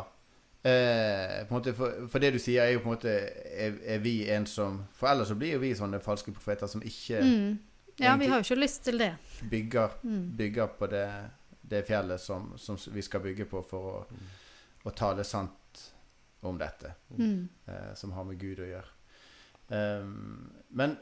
Eh, 0.64 1.44
på 1.46 1.54
en 1.54 1.58
måte 1.58 1.74
for, 1.76 2.06
for 2.08 2.18
det 2.24 2.30
du 2.32 2.38
sier, 2.40 2.62
er 2.64 2.72
jo 2.72 2.80
på 2.80 2.88
en 2.88 2.94
måte 2.94 3.10
Er, 3.12 3.74
er 3.96 3.98
vi 4.00 4.14
en 4.32 4.46
som 4.48 4.78
For 4.96 5.10
ellers 5.10 5.28
så 5.28 5.34
blir 5.36 5.52
jo 5.52 5.58
vi 5.60 5.74
sånne 5.76 5.98
falske 6.00 6.32
profeter 6.32 6.66
som 6.72 6.80
ikke 6.82 7.20
Mm. 7.20 7.58
Ja, 8.00 8.16
vi 8.16 8.26
har 8.26 8.40
jo 8.40 8.46
ikke 8.48 8.60
lyst 8.62 8.82
til 8.84 8.98
det. 8.98 9.12
bygger, 9.50 9.88
Mm. 10.02 10.36
bygger 10.36 10.66
på 10.78 10.86
det, 10.90 11.04
det 11.62 11.84
fjellet 11.86 12.20
som, 12.20 12.54
som 12.58 12.76
vi 12.90 13.02
skal 13.02 13.20
bygge 13.20 13.44
på 13.46 13.60
for 13.62 13.90
å, 13.92 14.06
å 14.84 14.90
tale 14.90 15.22
sant 15.24 15.84
om 16.42 16.58
dette. 16.58 16.90
Mm. 17.16 17.48
eh, 17.68 17.94
som 17.94 18.10
har 18.12 18.24
med 18.24 18.38
Gud 18.40 18.58
å 18.58 18.66
gjøre. 18.66 18.90
Um, 19.68 20.50
men 20.70 20.96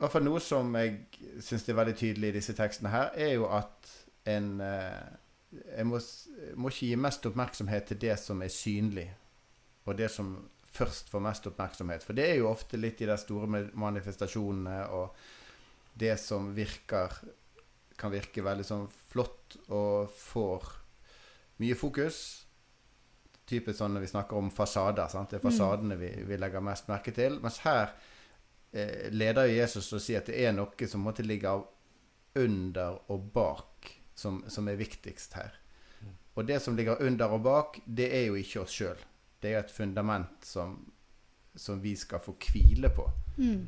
hvert 0.00 0.14
fall 0.14 0.24
noe 0.24 0.40
som 0.42 0.74
jeg 0.78 1.00
syns 1.44 1.66
er 1.68 1.76
veldig 1.78 1.96
tydelig 1.98 2.30
i 2.30 2.36
disse 2.38 2.54
tekstene 2.56 2.92
her, 2.92 3.10
er 3.14 3.34
jo 3.36 3.48
at 3.52 3.96
en 4.30 4.60
eh, 4.64 5.02
Jeg 5.50 5.86
må, 5.88 5.98
må 6.62 6.70
ikke 6.70 6.86
gi 6.92 6.96
mest 7.00 7.24
oppmerksomhet 7.26 7.88
til 7.88 7.98
det 8.04 8.14
som 8.22 8.38
er 8.42 8.52
synlig, 8.54 9.08
og 9.82 9.96
det 9.98 10.06
som 10.14 10.28
først 10.70 11.08
får 11.10 11.24
mest 11.24 11.48
oppmerksomhet. 11.50 12.04
For 12.06 12.14
det 12.14 12.28
er 12.28 12.36
jo 12.38 12.52
ofte 12.52 12.78
litt 12.78 13.00
i 13.02 13.08
de 13.10 13.16
store 13.18 13.48
manifestasjonene 13.74 14.76
og 14.94 15.16
det 15.98 16.14
som 16.22 16.52
virker 16.54 17.18
Kan 17.98 18.14
virke 18.14 18.40
veldig 18.40 18.64
sånn 18.64 18.86
flott 19.10 19.58
og 19.68 20.08
får 20.14 20.70
mye 21.60 21.76
fokus 21.76 22.20
typisk 23.50 23.80
sånn 23.80 23.96
når 23.96 24.04
vi 24.06 24.10
snakker 24.12 24.38
om 24.38 24.50
fasader. 24.54 25.10
Sant? 25.10 25.32
Det 25.32 25.40
er 25.40 25.44
fasadene 25.44 25.98
vi, 26.00 26.10
vi 26.24 26.38
legger 26.38 26.64
mest 26.64 26.88
merke 26.88 27.12
til. 27.14 27.38
Mens 27.42 27.60
her 27.64 27.92
leder 28.72 29.48
jo 29.48 29.56
Jesus 29.56 29.88
til 29.88 29.98
å 29.98 30.02
si 30.02 30.14
at 30.18 30.28
det 30.30 30.36
er 30.44 30.52
noe 30.54 30.86
som 30.88 31.02
måtte 31.02 31.26
ligge 31.26 31.50
av 31.50 31.64
under 32.38 33.00
og 33.10 33.32
bak, 33.34 33.90
som, 34.14 34.44
som 34.48 34.68
er 34.70 34.78
viktigst 34.78 35.34
her. 35.34 35.56
Og 36.38 36.46
det 36.46 36.60
som 36.62 36.76
ligger 36.76 37.02
under 37.02 37.34
og 37.34 37.42
bak, 37.42 37.80
det 37.86 38.08
er 38.16 38.28
jo 38.28 38.38
ikke 38.38 38.62
oss 38.62 38.76
sjøl. 38.76 39.02
Det 39.40 39.52
er 39.52 39.64
et 39.64 39.74
fundament 39.74 40.46
som, 40.46 40.76
som 41.54 41.80
vi 41.82 41.96
skal 41.98 42.22
få 42.22 42.36
hvile 42.38 42.92
på. 42.94 43.06
Mm. 43.36 43.66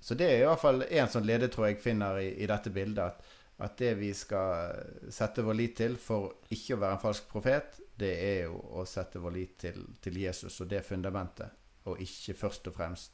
Så 0.00 0.16
det 0.18 0.26
er 0.28 0.42
i 0.42 0.48
hvert 0.48 0.60
fall 0.60 0.84
en 0.84 1.08
sånn 1.08 1.24
ledetråd 1.24 1.70
jeg 1.70 1.80
finner 1.80 2.18
i, 2.20 2.28
i 2.42 2.48
dette 2.50 2.72
bildet. 2.74 3.14
At, 3.14 3.40
at 3.64 3.76
det 3.78 3.94
vi 4.00 4.10
skal 4.16 4.82
sette 5.14 5.44
vår 5.46 5.56
lit 5.60 5.76
til 5.78 5.94
for 6.00 6.42
ikke 6.52 6.76
å 6.76 6.82
være 6.82 6.98
en 6.98 7.04
falsk 7.04 7.28
profet, 7.30 7.78
det 7.96 8.12
er 8.18 8.40
jo 8.48 8.58
å 8.80 8.84
sette 8.88 9.22
vår 9.22 9.36
lit 9.36 9.54
til, 9.62 9.78
til 10.02 10.18
Jesus 10.18 10.58
og 10.64 10.72
det 10.72 10.82
fundamentet. 10.84 11.54
Og 11.88 12.00
ikke 12.00 12.34
først 12.36 12.68
og 12.68 12.76
fremst 12.76 13.13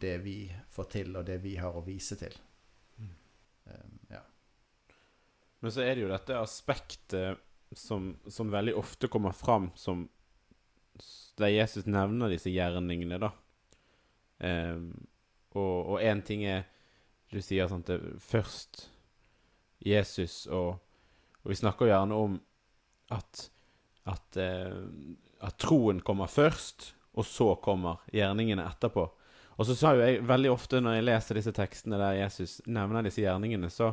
det 0.00 0.18
vi 0.24 0.36
får 0.70 0.88
til, 0.92 1.16
og 1.16 1.26
det 1.26 1.38
vi 1.42 1.56
har 1.60 1.76
å 1.76 1.84
vise 1.86 2.16
til. 2.20 2.34
Um, 2.98 3.98
ja. 4.10 4.22
Men 5.60 5.74
så 5.74 5.84
er 5.84 5.94
det 5.94 6.04
jo 6.04 6.10
dette 6.10 6.38
aspektet 6.38 7.42
som, 7.78 8.16
som 8.26 8.50
veldig 8.52 8.74
ofte 8.76 9.08
kommer 9.08 9.32
fram 9.32 9.70
som 9.74 10.08
Der 11.38 11.48
Jesus 11.48 11.86
nevner 11.86 12.28
disse 12.28 12.50
gjerningene, 12.52 13.16
da. 13.22 13.30
Um, 14.42 14.90
og 15.54 16.00
én 16.02 16.22
ting 16.24 16.42
er 16.48 16.64
Du 17.30 17.38
sier 17.40 17.68
sånn 17.68 17.84
at 17.84 17.92
det 17.92 18.16
først 18.20 18.88
Jesus 19.78 20.46
og 20.46 20.80
Og 21.42 21.52
vi 21.52 21.56
snakker 21.60 21.88
gjerne 21.88 22.16
om 22.16 22.40
at 23.12 23.48
at, 24.08 24.36
uh, 24.36 24.82
at 25.46 25.58
troen 25.62 26.00
kommer 26.02 26.26
først, 26.26 26.92
og 27.14 27.26
så 27.26 27.52
kommer 27.62 28.02
gjerningene 28.14 28.64
etterpå. 28.66 29.04
Og 29.58 29.68
så 29.68 29.76
sa 29.76 29.92
jo 29.94 30.04
jeg 30.04 30.22
veldig 30.26 30.50
ofte 30.52 30.80
når 30.80 30.96
jeg 30.96 31.06
leser 31.06 31.38
disse 31.38 31.52
tekstene 31.56 32.00
der 32.00 32.18
Jesus 32.22 32.60
nevner 32.66 33.04
disse 33.04 33.24
gjerningene, 33.24 33.70
så 33.72 33.92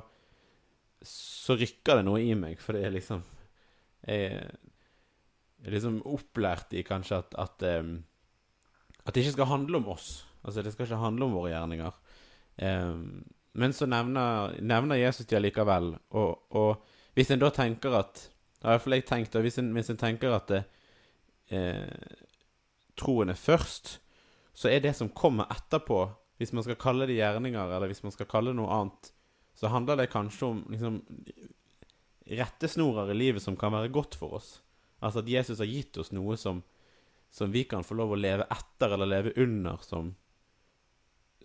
så 1.05 1.55
rykker 1.55 1.99
det 1.99 2.03
noe 2.09 2.19
i 2.19 2.33
meg, 2.35 2.59
for 2.59 2.75
det 2.75 2.83
er 2.83 2.91
liksom 2.91 3.21
Jeg 4.03 4.33
er 5.67 5.73
liksom 5.75 6.01
opplært 6.07 6.73
i 6.75 6.83
kanskje 6.87 7.19
at 7.19 7.35
at, 7.39 7.63
at 7.63 9.13
det 9.15 9.23
ikke 9.23 9.37
skal 9.37 9.51
handle 9.51 9.81
om 9.81 9.89
oss. 9.91 10.25
Altså, 10.43 10.61
det 10.63 10.71
skal 10.73 10.85
ikke 10.85 11.01
handle 11.01 11.25
om 11.25 11.35
våre 11.35 11.51
gjerninger. 11.51 11.97
Men 13.59 13.75
så 13.75 13.85
nevner, 13.85 14.55
nevner 14.61 15.01
Jesus 15.01 15.27
de 15.27 15.35
allikevel, 15.35 15.97
og, 16.15 16.55
og 16.55 16.85
hvis 17.17 17.31
en 17.31 17.41
da 17.41 17.49
tenker 17.51 17.97
at 17.99 18.29
har 18.61 18.73
i 18.73 18.75
hvert 18.75 18.83
fall 18.83 18.95
jeg 18.97 19.07
tenkt, 19.07 19.35
og 19.35 19.45
hvis 19.45 19.57
en, 19.61 19.71
hvis 19.75 19.89
en 19.91 19.99
tenker 19.99 20.33
at 20.35 20.49
det, 20.51 20.63
eh, 21.55 22.15
troen 22.99 23.31
er 23.31 23.39
først, 23.39 23.99
så 24.53 24.71
er 24.71 24.83
det 24.83 24.95
som 24.97 25.11
kommer 25.15 25.49
etterpå, 25.53 26.03
hvis 26.39 26.53
man 26.55 26.65
skal 26.65 26.79
kalle 26.79 27.07
det 27.09 27.17
gjerninger, 27.19 27.71
eller 27.75 27.91
hvis 27.91 28.03
man 28.03 28.13
skal 28.15 28.29
kalle 28.31 28.53
det 28.53 28.59
noe 28.59 28.71
annet, 28.71 29.11
så 29.59 29.71
handler 29.71 29.99
det 29.99 30.11
kanskje 30.13 30.47
om 30.47 30.63
liksom, 30.71 31.01
rettesnorer 32.29 33.11
i 33.11 33.17
livet 33.17 33.43
som 33.43 33.57
kan 33.59 33.73
være 33.75 33.91
godt 33.91 34.15
for 34.19 34.37
oss. 34.39 34.53
Altså 35.03 35.23
at 35.23 35.31
Jesus 35.31 35.59
har 35.59 35.69
gitt 35.69 35.99
oss 35.99 36.13
noe 36.15 36.37
som, 36.39 36.61
som 37.31 37.51
vi 37.51 37.65
kan 37.67 37.83
få 37.83 37.97
lov 37.99 38.15
å 38.15 38.19
leve 38.19 38.47
etter 38.51 38.95
eller 38.95 39.09
leve 39.09 39.33
under, 39.43 39.79
som, 39.83 40.13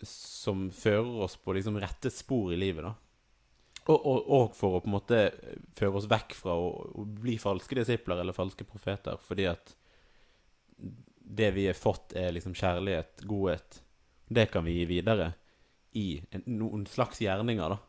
som 0.07 0.69
fører 0.75 1.25
oss 1.27 1.37
på 1.43 1.57
liksom 1.57 1.81
rette 1.83 2.13
spor 2.15 2.55
i 2.55 2.61
livet, 2.61 2.87
da. 2.87 2.95
Og, 3.85 3.99
og, 3.99 4.21
og 4.33 4.55
for 4.57 4.79
å 4.79 4.81
på 4.81 4.89
en 4.89 4.95
måte 4.95 5.19
føre 5.77 5.99
oss 5.99 6.07
vekk 6.09 6.31
fra 6.39 6.55
å, 6.57 6.69
å 6.97 7.03
bli 7.05 7.35
falske 7.37 7.77
disipler 7.77 8.23
eller 8.23 8.37
falske 8.37 8.65
profeter, 8.65 9.19
fordi 9.21 9.45
at 9.51 9.75
det 11.25 11.51
vi 11.57 11.67
har 11.67 11.79
fått, 11.79 12.13
er 12.17 12.35
liksom 12.37 12.55
kjærlighet, 12.55 13.25
godhet. 13.29 13.81
Det 14.29 14.47
kan 14.53 14.65
vi 14.65 14.79
gi 14.79 14.85
videre 14.89 15.33
i 15.97 16.09
en, 16.35 16.45
noen 16.59 16.87
slags 16.91 17.21
gjerninger, 17.25 17.75
da. 17.75 17.81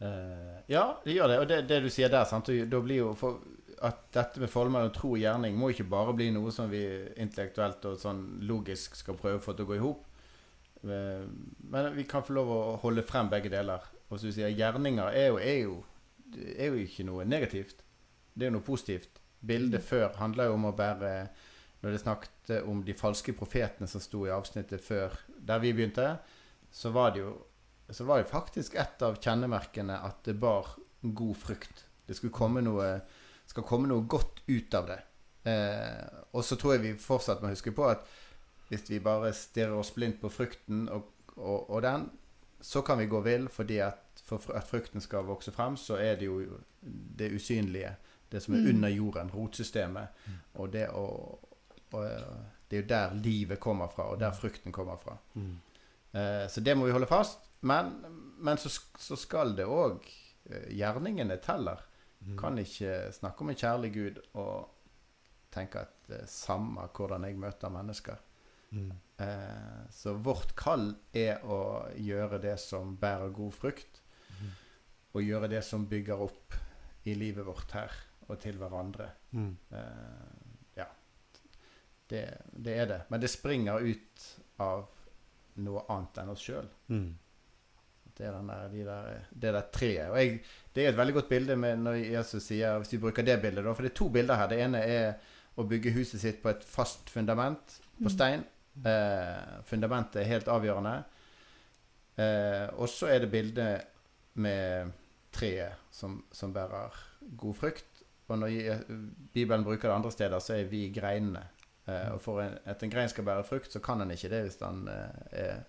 Eh, 0.00 0.58
ja, 0.66 1.00
det 1.04 1.12
gjør 1.16 1.28
det. 1.28 1.38
Og 1.42 1.48
det, 1.50 1.62
det 1.70 1.80
du 1.82 1.88
sier 1.90 2.10
der, 2.12 2.26
sant? 2.28 2.50
da 2.70 2.80
blir 2.82 3.02
jo 3.02 3.14
for 3.18 3.40
at 3.82 4.08
dette 4.14 4.42
med 4.42 4.50
forholdet 4.50 4.74
mellom 4.74 4.94
tro 4.94 5.12
og 5.14 5.20
gjerning 5.22 5.54
må 5.58 5.70
ikke 5.70 5.86
bare 5.90 6.14
bli 6.18 6.32
noe 6.34 6.50
som 6.54 6.70
vi 6.70 6.82
intellektuelt 7.22 7.84
og 7.86 7.98
sånn 8.00 8.24
logisk 8.46 8.96
skal 8.98 9.18
prøve 9.18 9.38
å 9.38 9.44
få 9.44 9.54
til 9.54 9.66
å 9.66 9.70
gå 9.70 9.76
i 9.78 9.82
hop. 9.82 10.06
Eh, 10.82 11.24
Men 11.70 11.92
vi 11.96 12.06
kan 12.10 12.26
få 12.26 12.36
lov 12.38 12.50
å 12.54 12.60
holde 12.82 13.06
frem 13.06 13.30
begge 13.32 13.52
deler. 13.54 13.86
Og 14.08 14.18
så 14.18 14.30
du 14.30 14.34
sier 14.34 14.54
gjerninger 14.54 15.12
er 15.12 15.30
jo, 15.32 15.38
er, 15.38 15.58
jo, 15.66 15.78
er 16.56 16.72
jo 16.72 16.82
ikke 16.84 17.06
noe 17.06 17.26
negativt. 17.28 17.82
Det 18.34 18.46
er 18.46 18.52
jo 18.52 18.58
noe 18.58 18.66
positivt. 18.66 19.18
Bildet 19.40 19.84
før 19.86 20.16
handla 20.18 20.48
jo 20.48 20.56
om 20.56 20.66
å 20.70 20.74
bære 20.76 21.12
Når 21.78 21.94
det 21.94 22.00
snakket 22.02 22.50
om 22.66 22.80
de 22.82 22.94
falske 22.98 23.32
profetene 23.38 23.86
som 23.86 24.02
sto 24.02 24.24
i 24.26 24.32
avsnittet 24.34 24.82
før 24.82 25.12
der 25.28 25.60
vi 25.62 25.70
begynte, 25.72 26.16
så 26.74 26.90
var 26.90 27.12
det 27.14 27.20
jo 27.22 27.36
så 27.90 28.04
var 28.04 28.18
det 28.18 28.28
faktisk 28.28 28.74
et 28.74 29.02
av 29.02 29.16
kjennemerkene 29.16 29.94
at 30.04 30.18
det 30.26 30.34
bar 30.36 30.74
god 31.00 31.36
frukt. 31.36 31.86
Det 32.04 32.16
skulle 32.18 32.34
komme 32.34 32.60
noe, 32.60 32.88
skal 33.48 33.64
komme 33.64 33.88
noe 33.88 34.04
godt 34.04 34.42
ut 34.48 34.74
av 34.76 34.90
det. 34.90 34.98
Eh, 35.48 36.18
og 36.36 36.44
så 36.44 36.58
tror 36.58 36.74
jeg 36.74 36.84
vi 36.84 36.92
fortsatt 37.00 37.40
må 37.40 37.52
huske 37.52 37.72
på 37.72 37.86
at 37.88 38.04
hvis 38.68 38.84
vi 38.90 39.00
bare 39.00 39.32
stirrer 39.32 39.78
oss 39.78 39.94
blindt 39.96 40.20
på 40.20 40.28
frukten 40.32 40.88
og, 40.92 41.08
og, 41.38 41.70
og 41.70 41.82
den, 41.86 42.08
så 42.60 42.82
kan 42.84 42.98
vi 43.00 43.08
gå 43.08 43.22
vill 43.24 43.48
fordi 43.52 43.80
at 43.86 44.20
for 44.28 44.42
at 44.52 44.68
frukten 44.68 45.00
skal 45.00 45.24
vokse 45.24 45.52
frem, 45.54 45.76
så 45.80 45.96
er 45.96 46.18
det 46.20 46.28
jo 46.28 46.58
det 47.18 47.30
usynlige. 47.32 47.94
Det 48.30 48.42
som 48.42 48.54
er 48.54 48.58
Mm. 48.60 48.68
under 48.74 48.88
jorden, 48.88 49.30
rotsystemet. 49.30 50.08
Og, 50.54 50.72
det, 50.72 50.88
å- 50.88 51.38
og 51.92 52.04
det 52.70 52.76
er 52.78 52.82
jo 52.82 52.88
der 52.88 53.14
livet 53.14 53.60
kommer 53.60 53.88
fra, 53.88 54.02
og 54.12 54.20
der 54.20 54.30
frukten 54.32 54.72
kommer 54.72 54.96
fra. 54.96 55.16
Eh, 56.14 56.48
så 56.48 56.60
det 56.60 56.76
må 56.76 56.84
vi 56.86 56.92
holde 56.92 57.06
fast. 57.06 57.38
Men, 57.60 58.04
men 58.38 58.56
så, 58.56 58.68
så 58.98 59.16
skal 59.16 59.56
det 59.56 59.64
òg 59.66 60.00
Gjerningene 60.70 61.36
teller. 61.44 61.80
Kan 62.38 62.56
ikke 62.58 63.12
snakke 63.12 63.40
om 63.44 63.50
en 63.50 63.56
kjærlig 63.56 63.92
Gud 63.94 64.18
og 64.34 64.68
tenke 65.52 65.80
at 65.82 65.90
det 66.08 66.20
er 66.22 66.26
samme 66.26 66.86
hvordan 66.96 67.24
jeg 67.24 67.36
møter 67.36 67.68
mennesker. 67.70 68.16
Eh, 68.72 69.84
så 69.90 70.14
vårt 70.22 70.54
kall 70.56 70.94
er 71.12 71.40
å 71.44 71.88
gjøre 71.96 72.40
det 72.42 72.58
som 72.60 72.96
bærer 72.96 73.32
god 73.32 73.52
frukt. 73.52 74.00
Og 75.14 75.22
gjøre 75.24 75.48
det 75.48 75.62
som 75.64 75.86
bygger 75.88 76.20
opp 76.20 76.54
i 77.04 77.14
livet 77.14 77.44
vårt 77.46 77.70
her 77.72 77.92
og 78.28 78.38
til 78.42 78.56
hverandre. 78.60 79.06
Eh, 79.34 80.76
ja. 80.76 80.84
Det, 82.10 82.22
det 82.52 82.74
er 82.82 82.86
det. 82.90 83.00
Men 83.12 83.20
det 83.22 83.30
springer 83.32 83.80
ut 83.84 84.26
av 84.64 84.86
noe 85.64 85.82
annet 85.90 86.20
enn 86.22 86.30
oss 86.34 86.44
sjøl. 86.44 86.68
Mm. 86.92 87.08
Det 88.18 88.26
er 88.26 88.34
den 88.34 88.48
der, 88.50 88.68
de 88.72 88.84
der, 88.86 89.08
det 89.30 89.52
der 89.54 89.66
treet. 89.74 90.10
Og 90.10 90.16
jeg, 90.18 90.38
det 90.74 90.84
er 90.84 90.92
et 90.92 90.98
veldig 90.98 91.14
godt 91.20 91.28
bilde 91.30 91.56
med 91.56 91.82
når 91.84 91.98
Jesus 92.02 92.44
sier 92.50 92.78
Hvis 92.82 92.92
vi 92.96 93.00
bruker 93.02 93.22
det 93.26 93.36
bildet, 93.42 93.62
da. 93.64 93.74
For 93.74 93.86
det 93.86 93.92
er 93.92 93.98
to 94.00 94.08
bilder 94.14 94.40
her. 94.40 94.48
Det 94.50 94.58
ene 94.64 94.80
er 94.82 95.34
å 95.58 95.64
bygge 95.66 95.92
huset 95.96 96.20
sitt 96.22 96.40
på 96.42 96.50
et 96.52 96.64
fast 96.66 97.10
fundament 97.10 97.78
på 97.98 98.06
Mm. 98.06 98.14
stein. 98.14 98.44
Eh, 98.86 99.62
fundamentet 99.66 100.20
er 100.22 100.28
helt 100.32 100.48
avgjørende. 100.48 100.96
Eh, 102.18 102.66
og 102.78 102.88
så 102.90 103.06
er 103.10 103.18
det 103.24 103.30
bildet 103.30 103.86
med 104.38 104.92
treet 105.34 105.74
som, 105.94 106.20
som 106.32 106.52
bærer 106.54 106.94
god 107.38 107.54
frukt. 107.58 107.97
Og 108.28 108.38
når 108.42 108.82
Bibelen 109.32 109.64
bruker 109.64 109.88
det 109.88 109.94
andre 109.94 110.12
steder, 110.12 110.42
så 110.44 110.58
er 110.58 110.68
vi 110.68 110.88
greinene. 110.92 111.46
Eh, 111.88 112.10
og 112.12 112.20
for 112.20 112.42
en, 112.42 112.58
at 112.68 112.82
en 112.84 112.92
grein 112.92 113.08
skal 113.08 113.24
bære 113.24 113.46
frukt, 113.48 113.72
så 113.72 113.80
kan 113.80 114.02
han 114.04 114.12
ikke 114.12 114.28
det 114.32 114.42
hvis 114.44 114.60
den 114.60 114.84
eh, 114.92 115.22
er 115.44 115.62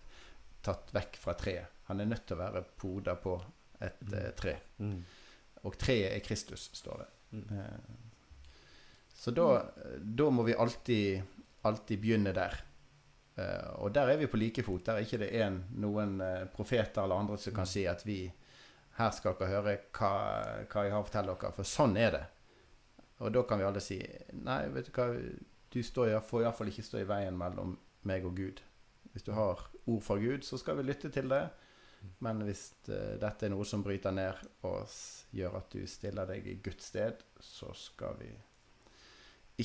tatt 0.65 0.91
vekk 0.95 1.15
fra 1.21 1.37
treet. 1.39 1.77
Han 1.87 2.03
er 2.03 2.09
nødt 2.11 2.25
til 2.27 2.35
å 2.35 2.43
være 2.43 2.65
poda 2.77 3.15
på 3.17 3.37
et 3.79 4.11
eh, 4.13 4.31
tre. 4.37 4.57
Mm. 4.83 4.97
Og 5.63 5.77
treet 5.79 6.11
er 6.11 6.23
Kristus, 6.25 6.67
står 6.77 7.05
det. 7.05 7.09
Mm. 7.37 7.45
Eh, 7.59 7.79
Så 9.19 9.31
da, 9.35 9.45
da 9.99 10.29
må 10.31 10.43
vi 10.47 10.53
alltid, 10.55 11.21
alltid 11.67 11.99
begynne 11.99 12.31
der. 12.35 12.53
Eh, 13.35 13.69
og 13.79 13.91
der 13.95 14.11
er 14.13 14.19
vi 14.19 14.27
på 14.31 14.39
like 14.39 14.63
fot. 14.63 14.85
Der 14.85 14.99
er 14.99 15.07
ikke 15.07 15.19
det 15.23 15.31
en, 15.41 15.61
noen 15.79 16.19
eh, 16.23 16.45
profeter 16.53 17.03
eller 17.03 17.23
andre 17.23 17.37
som 17.39 17.55
kan 17.55 17.67
si 17.67 17.85
at 17.87 18.03
vi 18.07 18.21
her 18.99 19.11
skal 19.15 19.35
dere 19.39 19.49
høre 19.53 19.77
hva, 19.95 20.11
hva 20.67 20.83
jeg 20.83 20.91
har 20.91 20.99
å 20.99 21.07
fortelle 21.07 21.35
dere, 21.39 21.55
for 21.55 21.67
sånn 21.67 21.95
er 21.99 22.11
det. 22.15 22.23
Og 23.19 23.33
da 23.35 23.41
kan 23.43 23.59
vi 23.59 23.65
alle 23.67 23.81
si 23.83 23.97
nei, 24.33 24.61
vet 24.71 24.87
du 24.87 24.91
hva, 24.95 25.07
du 25.73 25.79
står, 25.83 26.09
i- 26.13 26.21
får 26.23 26.43
iallfall 26.45 26.67
ikke 26.71 26.83
stå 26.87 27.01
i 27.01 27.07
veien 27.09 27.35
mellom 27.37 27.77
meg 28.07 28.25
og 28.25 28.35
Gud. 28.37 28.61
Hvis 29.11 29.23
du 29.27 29.31
har 29.35 29.59
ord 29.87 30.01
fra 30.05 30.15
Gud, 30.21 30.43
så 30.47 30.57
skal 30.57 30.77
vi 30.79 30.83
lytte 30.87 31.09
til 31.11 31.27
det. 31.29 31.49
Men 32.23 32.39
hvis 32.47 32.69
eh, 32.87 33.17
dette 33.19 33.45
er 33.45 33.51
noe 33.51 33.65
som 33.67 33.81
bryter 33.83 34.11
ned 34.15 34.39
og 34.63 34.87
gjør 35.35 35.57
at 35.59 35.69
du 35.73 35.81
stiller 35.87 36.25
deg 36.29 36.47
i 36.47 36.53
Guds 36.63 36.85
sted, 36.93 37.19
så 37.43 37.73
skal 37.75 38.15
vi 38.21 38.29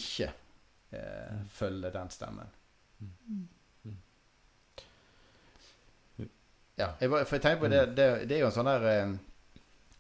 ikke 0.01 0.33
eh, 0.93 1.31
Mm. 1.35 1.47
følge 1.51 1.91
den 1.95 2.11
stemmen. 2.11 2.51
Mm. 3.01 3.99
Ja, 6.79 6.89
jeg, 7.01 7.09
for 7.11 7.37
jeg 7.37 7.43
tenker 7.43 7.61
på 7.61 7.69
det, 7.71 7.83
det, 7.97 8.07
det 8.29 8.37
er 8.37 8.41
jo 8.43 8.49
en 8.51 8.55
sånn 8.55 8.67
der 8.71 8.87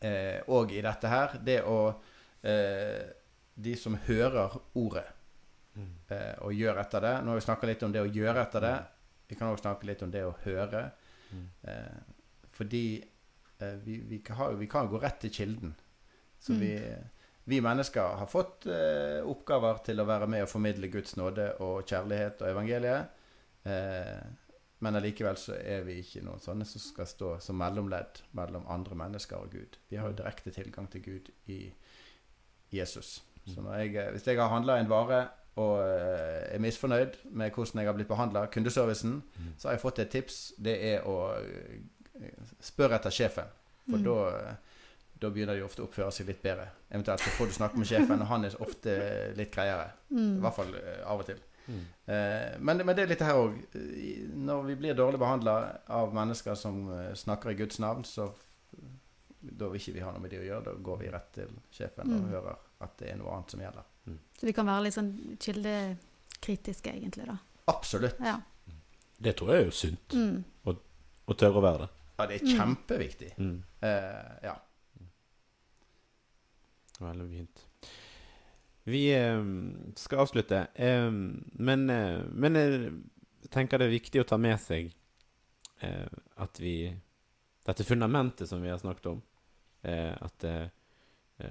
eh, 0.03 0.41
Og 0.51 0.73
i 0.75 0.81
dette 0.83 1.11
her, 1.11 1.37
det 1.47 1.61
å 1.71 1.77
eh, 2.43 3.05
De 3.57 3.77
som 3.77 3.97
hører 4.09 4.59
ordet 4.75 5.05
Mm. 5.75 5.89
eh, 6.09 6.37
og 6.47 6.53
gjør 6.55 6.77
etter 6.79 7.01
det 7.03 7.13
Nå 7.25 7.33
har 7.33 7.35
vi 7.41 7.43
snakka 7.43 7.67
litt 7.67 7.81
om 7.83 7.91
det 7.93 7.99
å 8.05 8.07
gjøre 8.15 8.43
etter 8.45 8.61
det. 8.63 8.75
Vi 9.27 9.35
kan 9.35 9.49
også 9.51 9.63
snakke 9.65 9.87
litt 9.89 10.03
om 10.07 10.11
det 10.11 10.21
å 10.23 10.35
høre. 10.45 10.85
Mm. 11.33 11.49
Eh, 11.67 11.97
fordi 12.55 12.83
eh, 13.59 13.75
vi, 13.83 13.97
vi, 14.07 14.19
kan 14.23 14.37
ha, 14.37 14.49
vi 14.55 14.69
kan 14.71 14.87
gå 14.89 15.01
rett 15.03 15.19
til 15.25 15.31
kilden. 15.35 15.75
Så 16.39 16.53
Mm. 16.55 16.61
vi, 16.61 16.95
vi 17.45 17.61
mennesker 17.61 18.15
har 18.21 18.27
fått 18.31 18.67
eh, 18.71 19.19
oppgaver 19.27 19.83
til 19.85 19.99
å 20.01 20.07
være 20.07 20.29
med 20.31 20.43
og 20.47 20.49
formidle 20.49 20.87
Guds 20.95 21.17
nåde 21.17 21.57
og 21.59 21.83
kjærlighet 21.91 22.43
og 22.43 22.49
evangeliet. 22.53 23.09
Eh, 23.65 24.23
men 24.79 24.95
allikevel 24.95 25.37
så 25.37 25.59
er 25.59 25.83
vi 25.83 25.99
ikke 26.05 26.23
noen 26.23 26.39
sånne 26.39 26.65
som 26.71 26.81
skal 26.81 27.07
stå 27.11 27.41
som 27.41 27.59
mellomledd 27.59 28.23
mellom 28.39 28.67
andre 28.71 28.95
mennesker 28.95 29.37
og 29.43 29.51
Gud. 29.51 29.77
Vi 29.91 29.97
har 29.99 30.07
jo 30.13 30.21
direkte 30.23 30.55
tilgang 30.55 30.87
til 30.93 31.03
Gud 31.03 31.31
i 31.51 31.73
Jesus. 32.71 33.25
Så 33.47 33.61
når 33.63 33.75
jeg, 33.83 33.95
eh, 33.97 34.11
hvis 34.13 34.25
jeg 34.27 34.39
har 34.39 34.49
handla 34.49 34.79
en 34.81 34.89
vare 34.89 35.29
og 35.57 35.79
eh, 35.85 36.55
er 36.55 36.59
misfornøyd 36.59 37.17
med 37.31 37.53
hvordan 37.53 37.79
jeg 37.83 37.87
har 37.87 37.95
blitt 37.95 38.09
behandla, 38.09 38.47
kundeservicen, 38.51 39.23
Mm. 39.39 39.53
så 39.59 39.69
har 39.69 39.75
jeg 39.77 39.81
fått 39.83 39.99
et 39.99 40.11
tips. 40.11 40.53
Det 40.59 40.77
er 40.95 41.03
å 41.07 41.37
eh, 41.39 42.31
spørre 42.61 42.95
etter 42.99 43.11
sjefen. 43.11 43.45
For 43.91 43.99
Mm. 43.99 44.05
da, 44.05 44.57
da 45.21 45.31
begynner 45.31 45.55
de 45.57 45.63
ofte 45.65 45.83
å 45.83 45.87
oppføre 45.89 46.11
seg 46.13 46.27
litt 46.27 46.43
bedre. 46.43 46.69
Eventuelt 46.91 47.21
så 47.21 47.31
får 47.37 47.47
du 47.47 47.53
snakke 47.53 47.77
med 47.79 47.87
sjefen, 47.87 48.21
og 48.21 48.27
han 48.27 48.45
er 48.45 48.57
ofte 48.61 48.95
litt 49.37 49.53
greiere. 49.53 49.91
I 50.11 50.15
Mm. 50.15 50.41
hvert 50.41 50.55
fall 50.55 50.75
av 51.07 51.21
og 51.21 51.27
til. 51.27 51.39
Mm. 51.69 51.81
Eh, 52.09 52.57
men, 52.61 52.77
men 52.87 52.97
det 52.97 53.03
er 53.05 53.07
litt 53.09 53.21
her 53.21 53.35
òg. 53.35 53.55
Når 54.35 54.67
vi 54.67 54.75
blir 54.77 54.95
dårlig 54.95 55.19
behandla 55.19 55.79
av 55.89 56.13
mennesker 56.15 56.55
som 56.57 56.89
snakker 57.15 57.51
i 57.51 57.55
Guds 57.55 57.79
navn, 57.79 58.05
så 58.05 58.33
da 59.41 59.69
vil 59.69 59.79
ikke 59.81 59.93
vi 59.95 60.01
ha 60.01 60.11
noe 60.13 60.21
med 60.25 60.31
det 60.33 60.41
å 60.41 60.47
gjøre. 60.49 60.65
Da 60.65 60.73
går 60.83 60.99
vi 61.03 61.11
rett 61.13 61.33
til 61.37 61.49
sjefen 61.71 62.09
og 62.09 62.23
Mm. 62.25 62.31
hører 62.31 62.57
at 62.85 62.97
det 63.01 63.11
er 63.13 63.17
noe 63.21 63.33
annet 63.35 63.51
som 63.55 63.61
gjelder. 63.65 63.91
Så 64.39 64.47
vi 64.49 64.53
kan 64.53 64.67
være 64.69 64.83
litt 64.85 64.95
sånn 64.97 65.13
kildekritiske, 65.41 66.93
egentlig, 66.93 67.25
da. 67.31 67.37
Absolutt. 67.73 68.19
Ja. 68.21 68.37
Det 69.25 69.33
tror 69.39 69.53
jeg 69.55 69.63
er 69.63 69.69
jo 69.71 69.75
sunt. 69.79 70.15
Mm. 70.17 70.43
Å 71.25 71.35
tørre 71.41 71.57
å 71.61 71.65
være 71.65 71.79
det. 71.87 71.91
Ja, 72.19 72.27
det 72.29 72.35
er 72.37 72.45
Mm. 72.45 72.57
kjempeviktig. 72.59 73.31
Mm. 73.39 73.55
Eh, 73.81 74.33
ja. 74.45 74.55
Veldig 77.01 77.29
fint. 77.31 77.63
Vi 78.85 79.01
eh, 79.15 79.41
skal 79.97 80.19
avslutte, 80.27 80.67
eh, 80.75 81.11
men, 81.11 81.87
eh, 81.91 82.21
men 82.31 82.55
jeg 82.61 82.93
tenker 83.51 83.79
det 83.81 83.89
er 83.89 83.95
viktig 83.97 84.21
å 84.23 84.29
ta 84.29 84.37
med 84.37 84.61
seg 84.61 84.93
eh, 85.83 86.07
at 86.37 86.61
vi 86.61 86.93
Dette 87.65 87.81
fundamentet 87.89 88.45
som 88.51 88.61
vi 88.61 88.69
har 88.69 88.77
snakket 88.77 89.07
om. 89.09 89.23
Eh, 89.89 90.13
at 90.21 90.45
eh, 90.45 90.67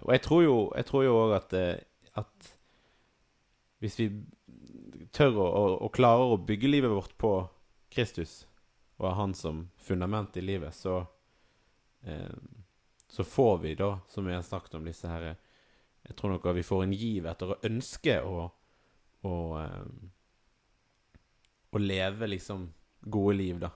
Og 0.01 0.13
jeg 0.13 0.21
tror 0.23 0.43
jo 0.43 0.55
Jeg 0.77 0.85
tror 0.87 1.03
jo 1.03 1.15
også 1.19 1.35
at, 1.35 1.53
eh, 1.59 2.19
at 2.21 2.51
hvis 3.83 3.99
vi 3.99 4.05
tør 5.11 5.35
å, 5.43 5.45
og, 5.45 5.73
og 5.83 5.93
klarer 5.93 6.33
å 6.33 6.39
bygge 6.39 6.69
livet 6.71 6.93
vårt 6.93 7.17
på 7.19 7.33
Kristus 7.91 8.45
og 9.01 9.09
ha 9.09 9.13
Han 9.17 9.33
som 9.35 9.65
fundament 9.75 10.37
i 10.39 10.43
livet, 10.45 10.71
så 10.75 11.01
eh, 12.07 12.31
så 13.13 13.23
får 13.23 13.57
vi 13.61 13.75
da, 13.75 13.99
som 14.09 14.25
vi 14.25 14.33
har 14.33 14.41
snakket 14.41 14.77
om, 14.79 14.85
disse 14.87 15.09
her 15.09 15.35
Jeg 16.07 16.15
tror 16.15 16.31
nok 16.33 16.45
at 16.49 16.55
vi 16.55 16.63
får 16.65 16.83
en 16.83 16.93
giv 16.95 17.27
etter 17.29 17.51
å 17.53 17.59
ønske 17.67 18.15
å 18.23 18.47
å, 19.23 19.61
eh, 19.61 19.85
å 21.69 21.77
leve 21.77 22.27
liksom 22.27 22.67
gode 22.99 23.35
liv, 23.37 23.59
da. 23.59 23.71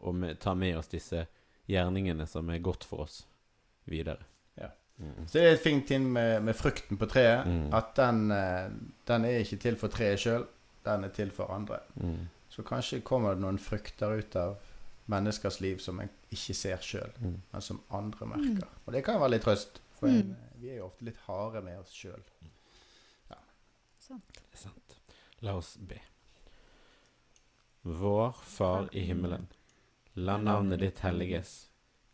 Og 0.00 0.14
med, 0.14 0.40
ta 0.40 0.54
med 0.54 0.78
oss 0.78 0.88
disse 0.88 1.26
gjerningene 1.70 2.26
som 2.26 2.48
er 2.50 2.62
godt 2.64 2.86
for 2.88 3.04
oss, 3.04 3.22
videre. 3.84 4.24
Ja. 5.00 5.06
Mm. 5.16 5.26
Så 5.26 5.32
det 5.38 5.42
er 5.46 5.52
et 5.56 5.62
fint 5.64 5.86
ting 5.88 6.04
med, 6.12 6.42
med 6.44 6.54
frukten 6.56 6.98
på 7.00 7.06
treet. 7.08 7.46
Mm. 7.48 7.72
At 7.74 7.94
den, 7.96 8.30
eh, 8.30 8.70
den 9.08 9.24
er 9.24 9.38
ikke 9.40 9.56
til 9.62 9.76
for 9.80 9.88
treet 9.88 10.20
sjøl, 10.20 10.44
den 10.84 11.04
er 11.04 11.08
til 11.16 11.30
for 11.30 11.50
andre. 11.54 11.78
Mm. 11.96 12.28
Så 12.50 12.62
kanskje 12.66 13.00
kommer 13.06 13.34
det 13.34 13.40
noen 13.44 13.58
frukter 13.58 14.18
ut 14.18 14.36
av 14.36 14.56
menneskers 15.10 15.60
liv 15.60 15.78
som 15.82 16.00
en 16.00 16.10
ikke 16.30 16.54
ser 16.54 16.76
sjøl, 16.84 17.10
Mm. 17.20 17.40
men 17.52 17.62
som 17.62 17.80
andre 17.90 18.26
merker. 18.26 18.68
Og 18.86 18.92
det 18.92 19.04
kan 19.04 19.20
være 19.20 19.30
litt 19.30 19.42
trøst, 19.42 19.80
for 19.98 20.06
en, 20.08 20.22
Mm. 20.34 20.36
vi 20.60 20.68
er 20.70 20.76
jo 20.76 20.84
ofte 20.86 21.04
litt 21.04 21.16
harde 21.26 21.62
med 21.64 21.78
oss 21.80 21.92
sjøl. 21.92 22.20
Sant. 23.98 24.22
Det 24.34 24.42
er 24.52 24.58
sant. 24.58 24.96
La 25.40 25.52
oss 25.56 25.76
be. 25.76 26.00
Vår 27.82 28.32
Far 28.44 28.88
i 28.92 29.00
himmelen. 29.06 29.46
La 30.14 30.36
navnet 30.36 30.80
ditt 30.80 30.98
helliges. 30.98 31.68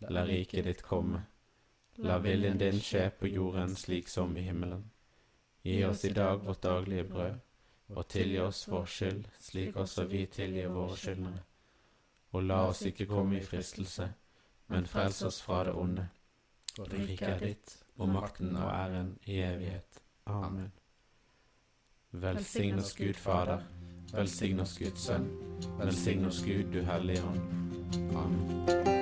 La 0.09 0.23
riket 0.25 0.65
ditt 0.65 0.83
komme. 0.83 1.23
La 1.99 2.19
viljen 2.19 2.59
din 2.59 2.81
skje 2.81 3.11
på 3.19 3.27
jorden 3.27 3.77
slik 3.77 4.09
som 4.09 4.37
i 4.37 4.41
himmelen. 4.41 4.91
Gi 5.63 5.85
oss 5.85 6.05
i 6.05 6.13
dag 6.13 6.45
vårt 6.45 6.63
daglige 6.63 7.05
brød, 7.05 7.39
og 7.89 8.09
tilgi 8.09 8.39
oss 8.39 8.69
vår 8.69 8.87
skyld, 8.87 9.29
slik 9.41 9.77
også 9.77 10.05
vi 10.05 10.27
tilgir 10.27 10.69
våre 10.69 10.97
skyldnere. 10.97 11.43
Og 12.33 12.43
la 12.43 12.61
oss 12.69 12.83
ikke 12.87 13.07
komme 13.07 13.39
i 13.39 13.45
fristelse, 13.45 14.09
men 14.69 14.87
frels 14.87 15.23
oss 15.23 15.41
fra 15.43 15.65
det 15.65 15.75
onde. 15.75 16.09
For 16.77 16.93
riket 16.93 17.29
er 17.29 17.39
ditt, 17.41 17.77
og 17.97 18.09
makten 18.13 18.57
og 18.57 18.69
æren 18.71 19.15
i 19.25 19.41
evighet. 19.41 20.03
Amen. 20.27 20.73
Velsign 22.13 22.79
oss 22.79 22.93
Gud 22.97 23.15
Fader, 23.15 23.65
velsign 24.13 24.61
oss 24.61 24.77
Guds 24.79 25.09
Sønn, 25.09 25.31
velsign 25.79 26.27
oss 26.27 26.43
Gud 26.45 26.73
du 26.73 26.83
Hellige 26.85 27.25
Ånd. 27.25 27.41
Amen. 28.17 28.96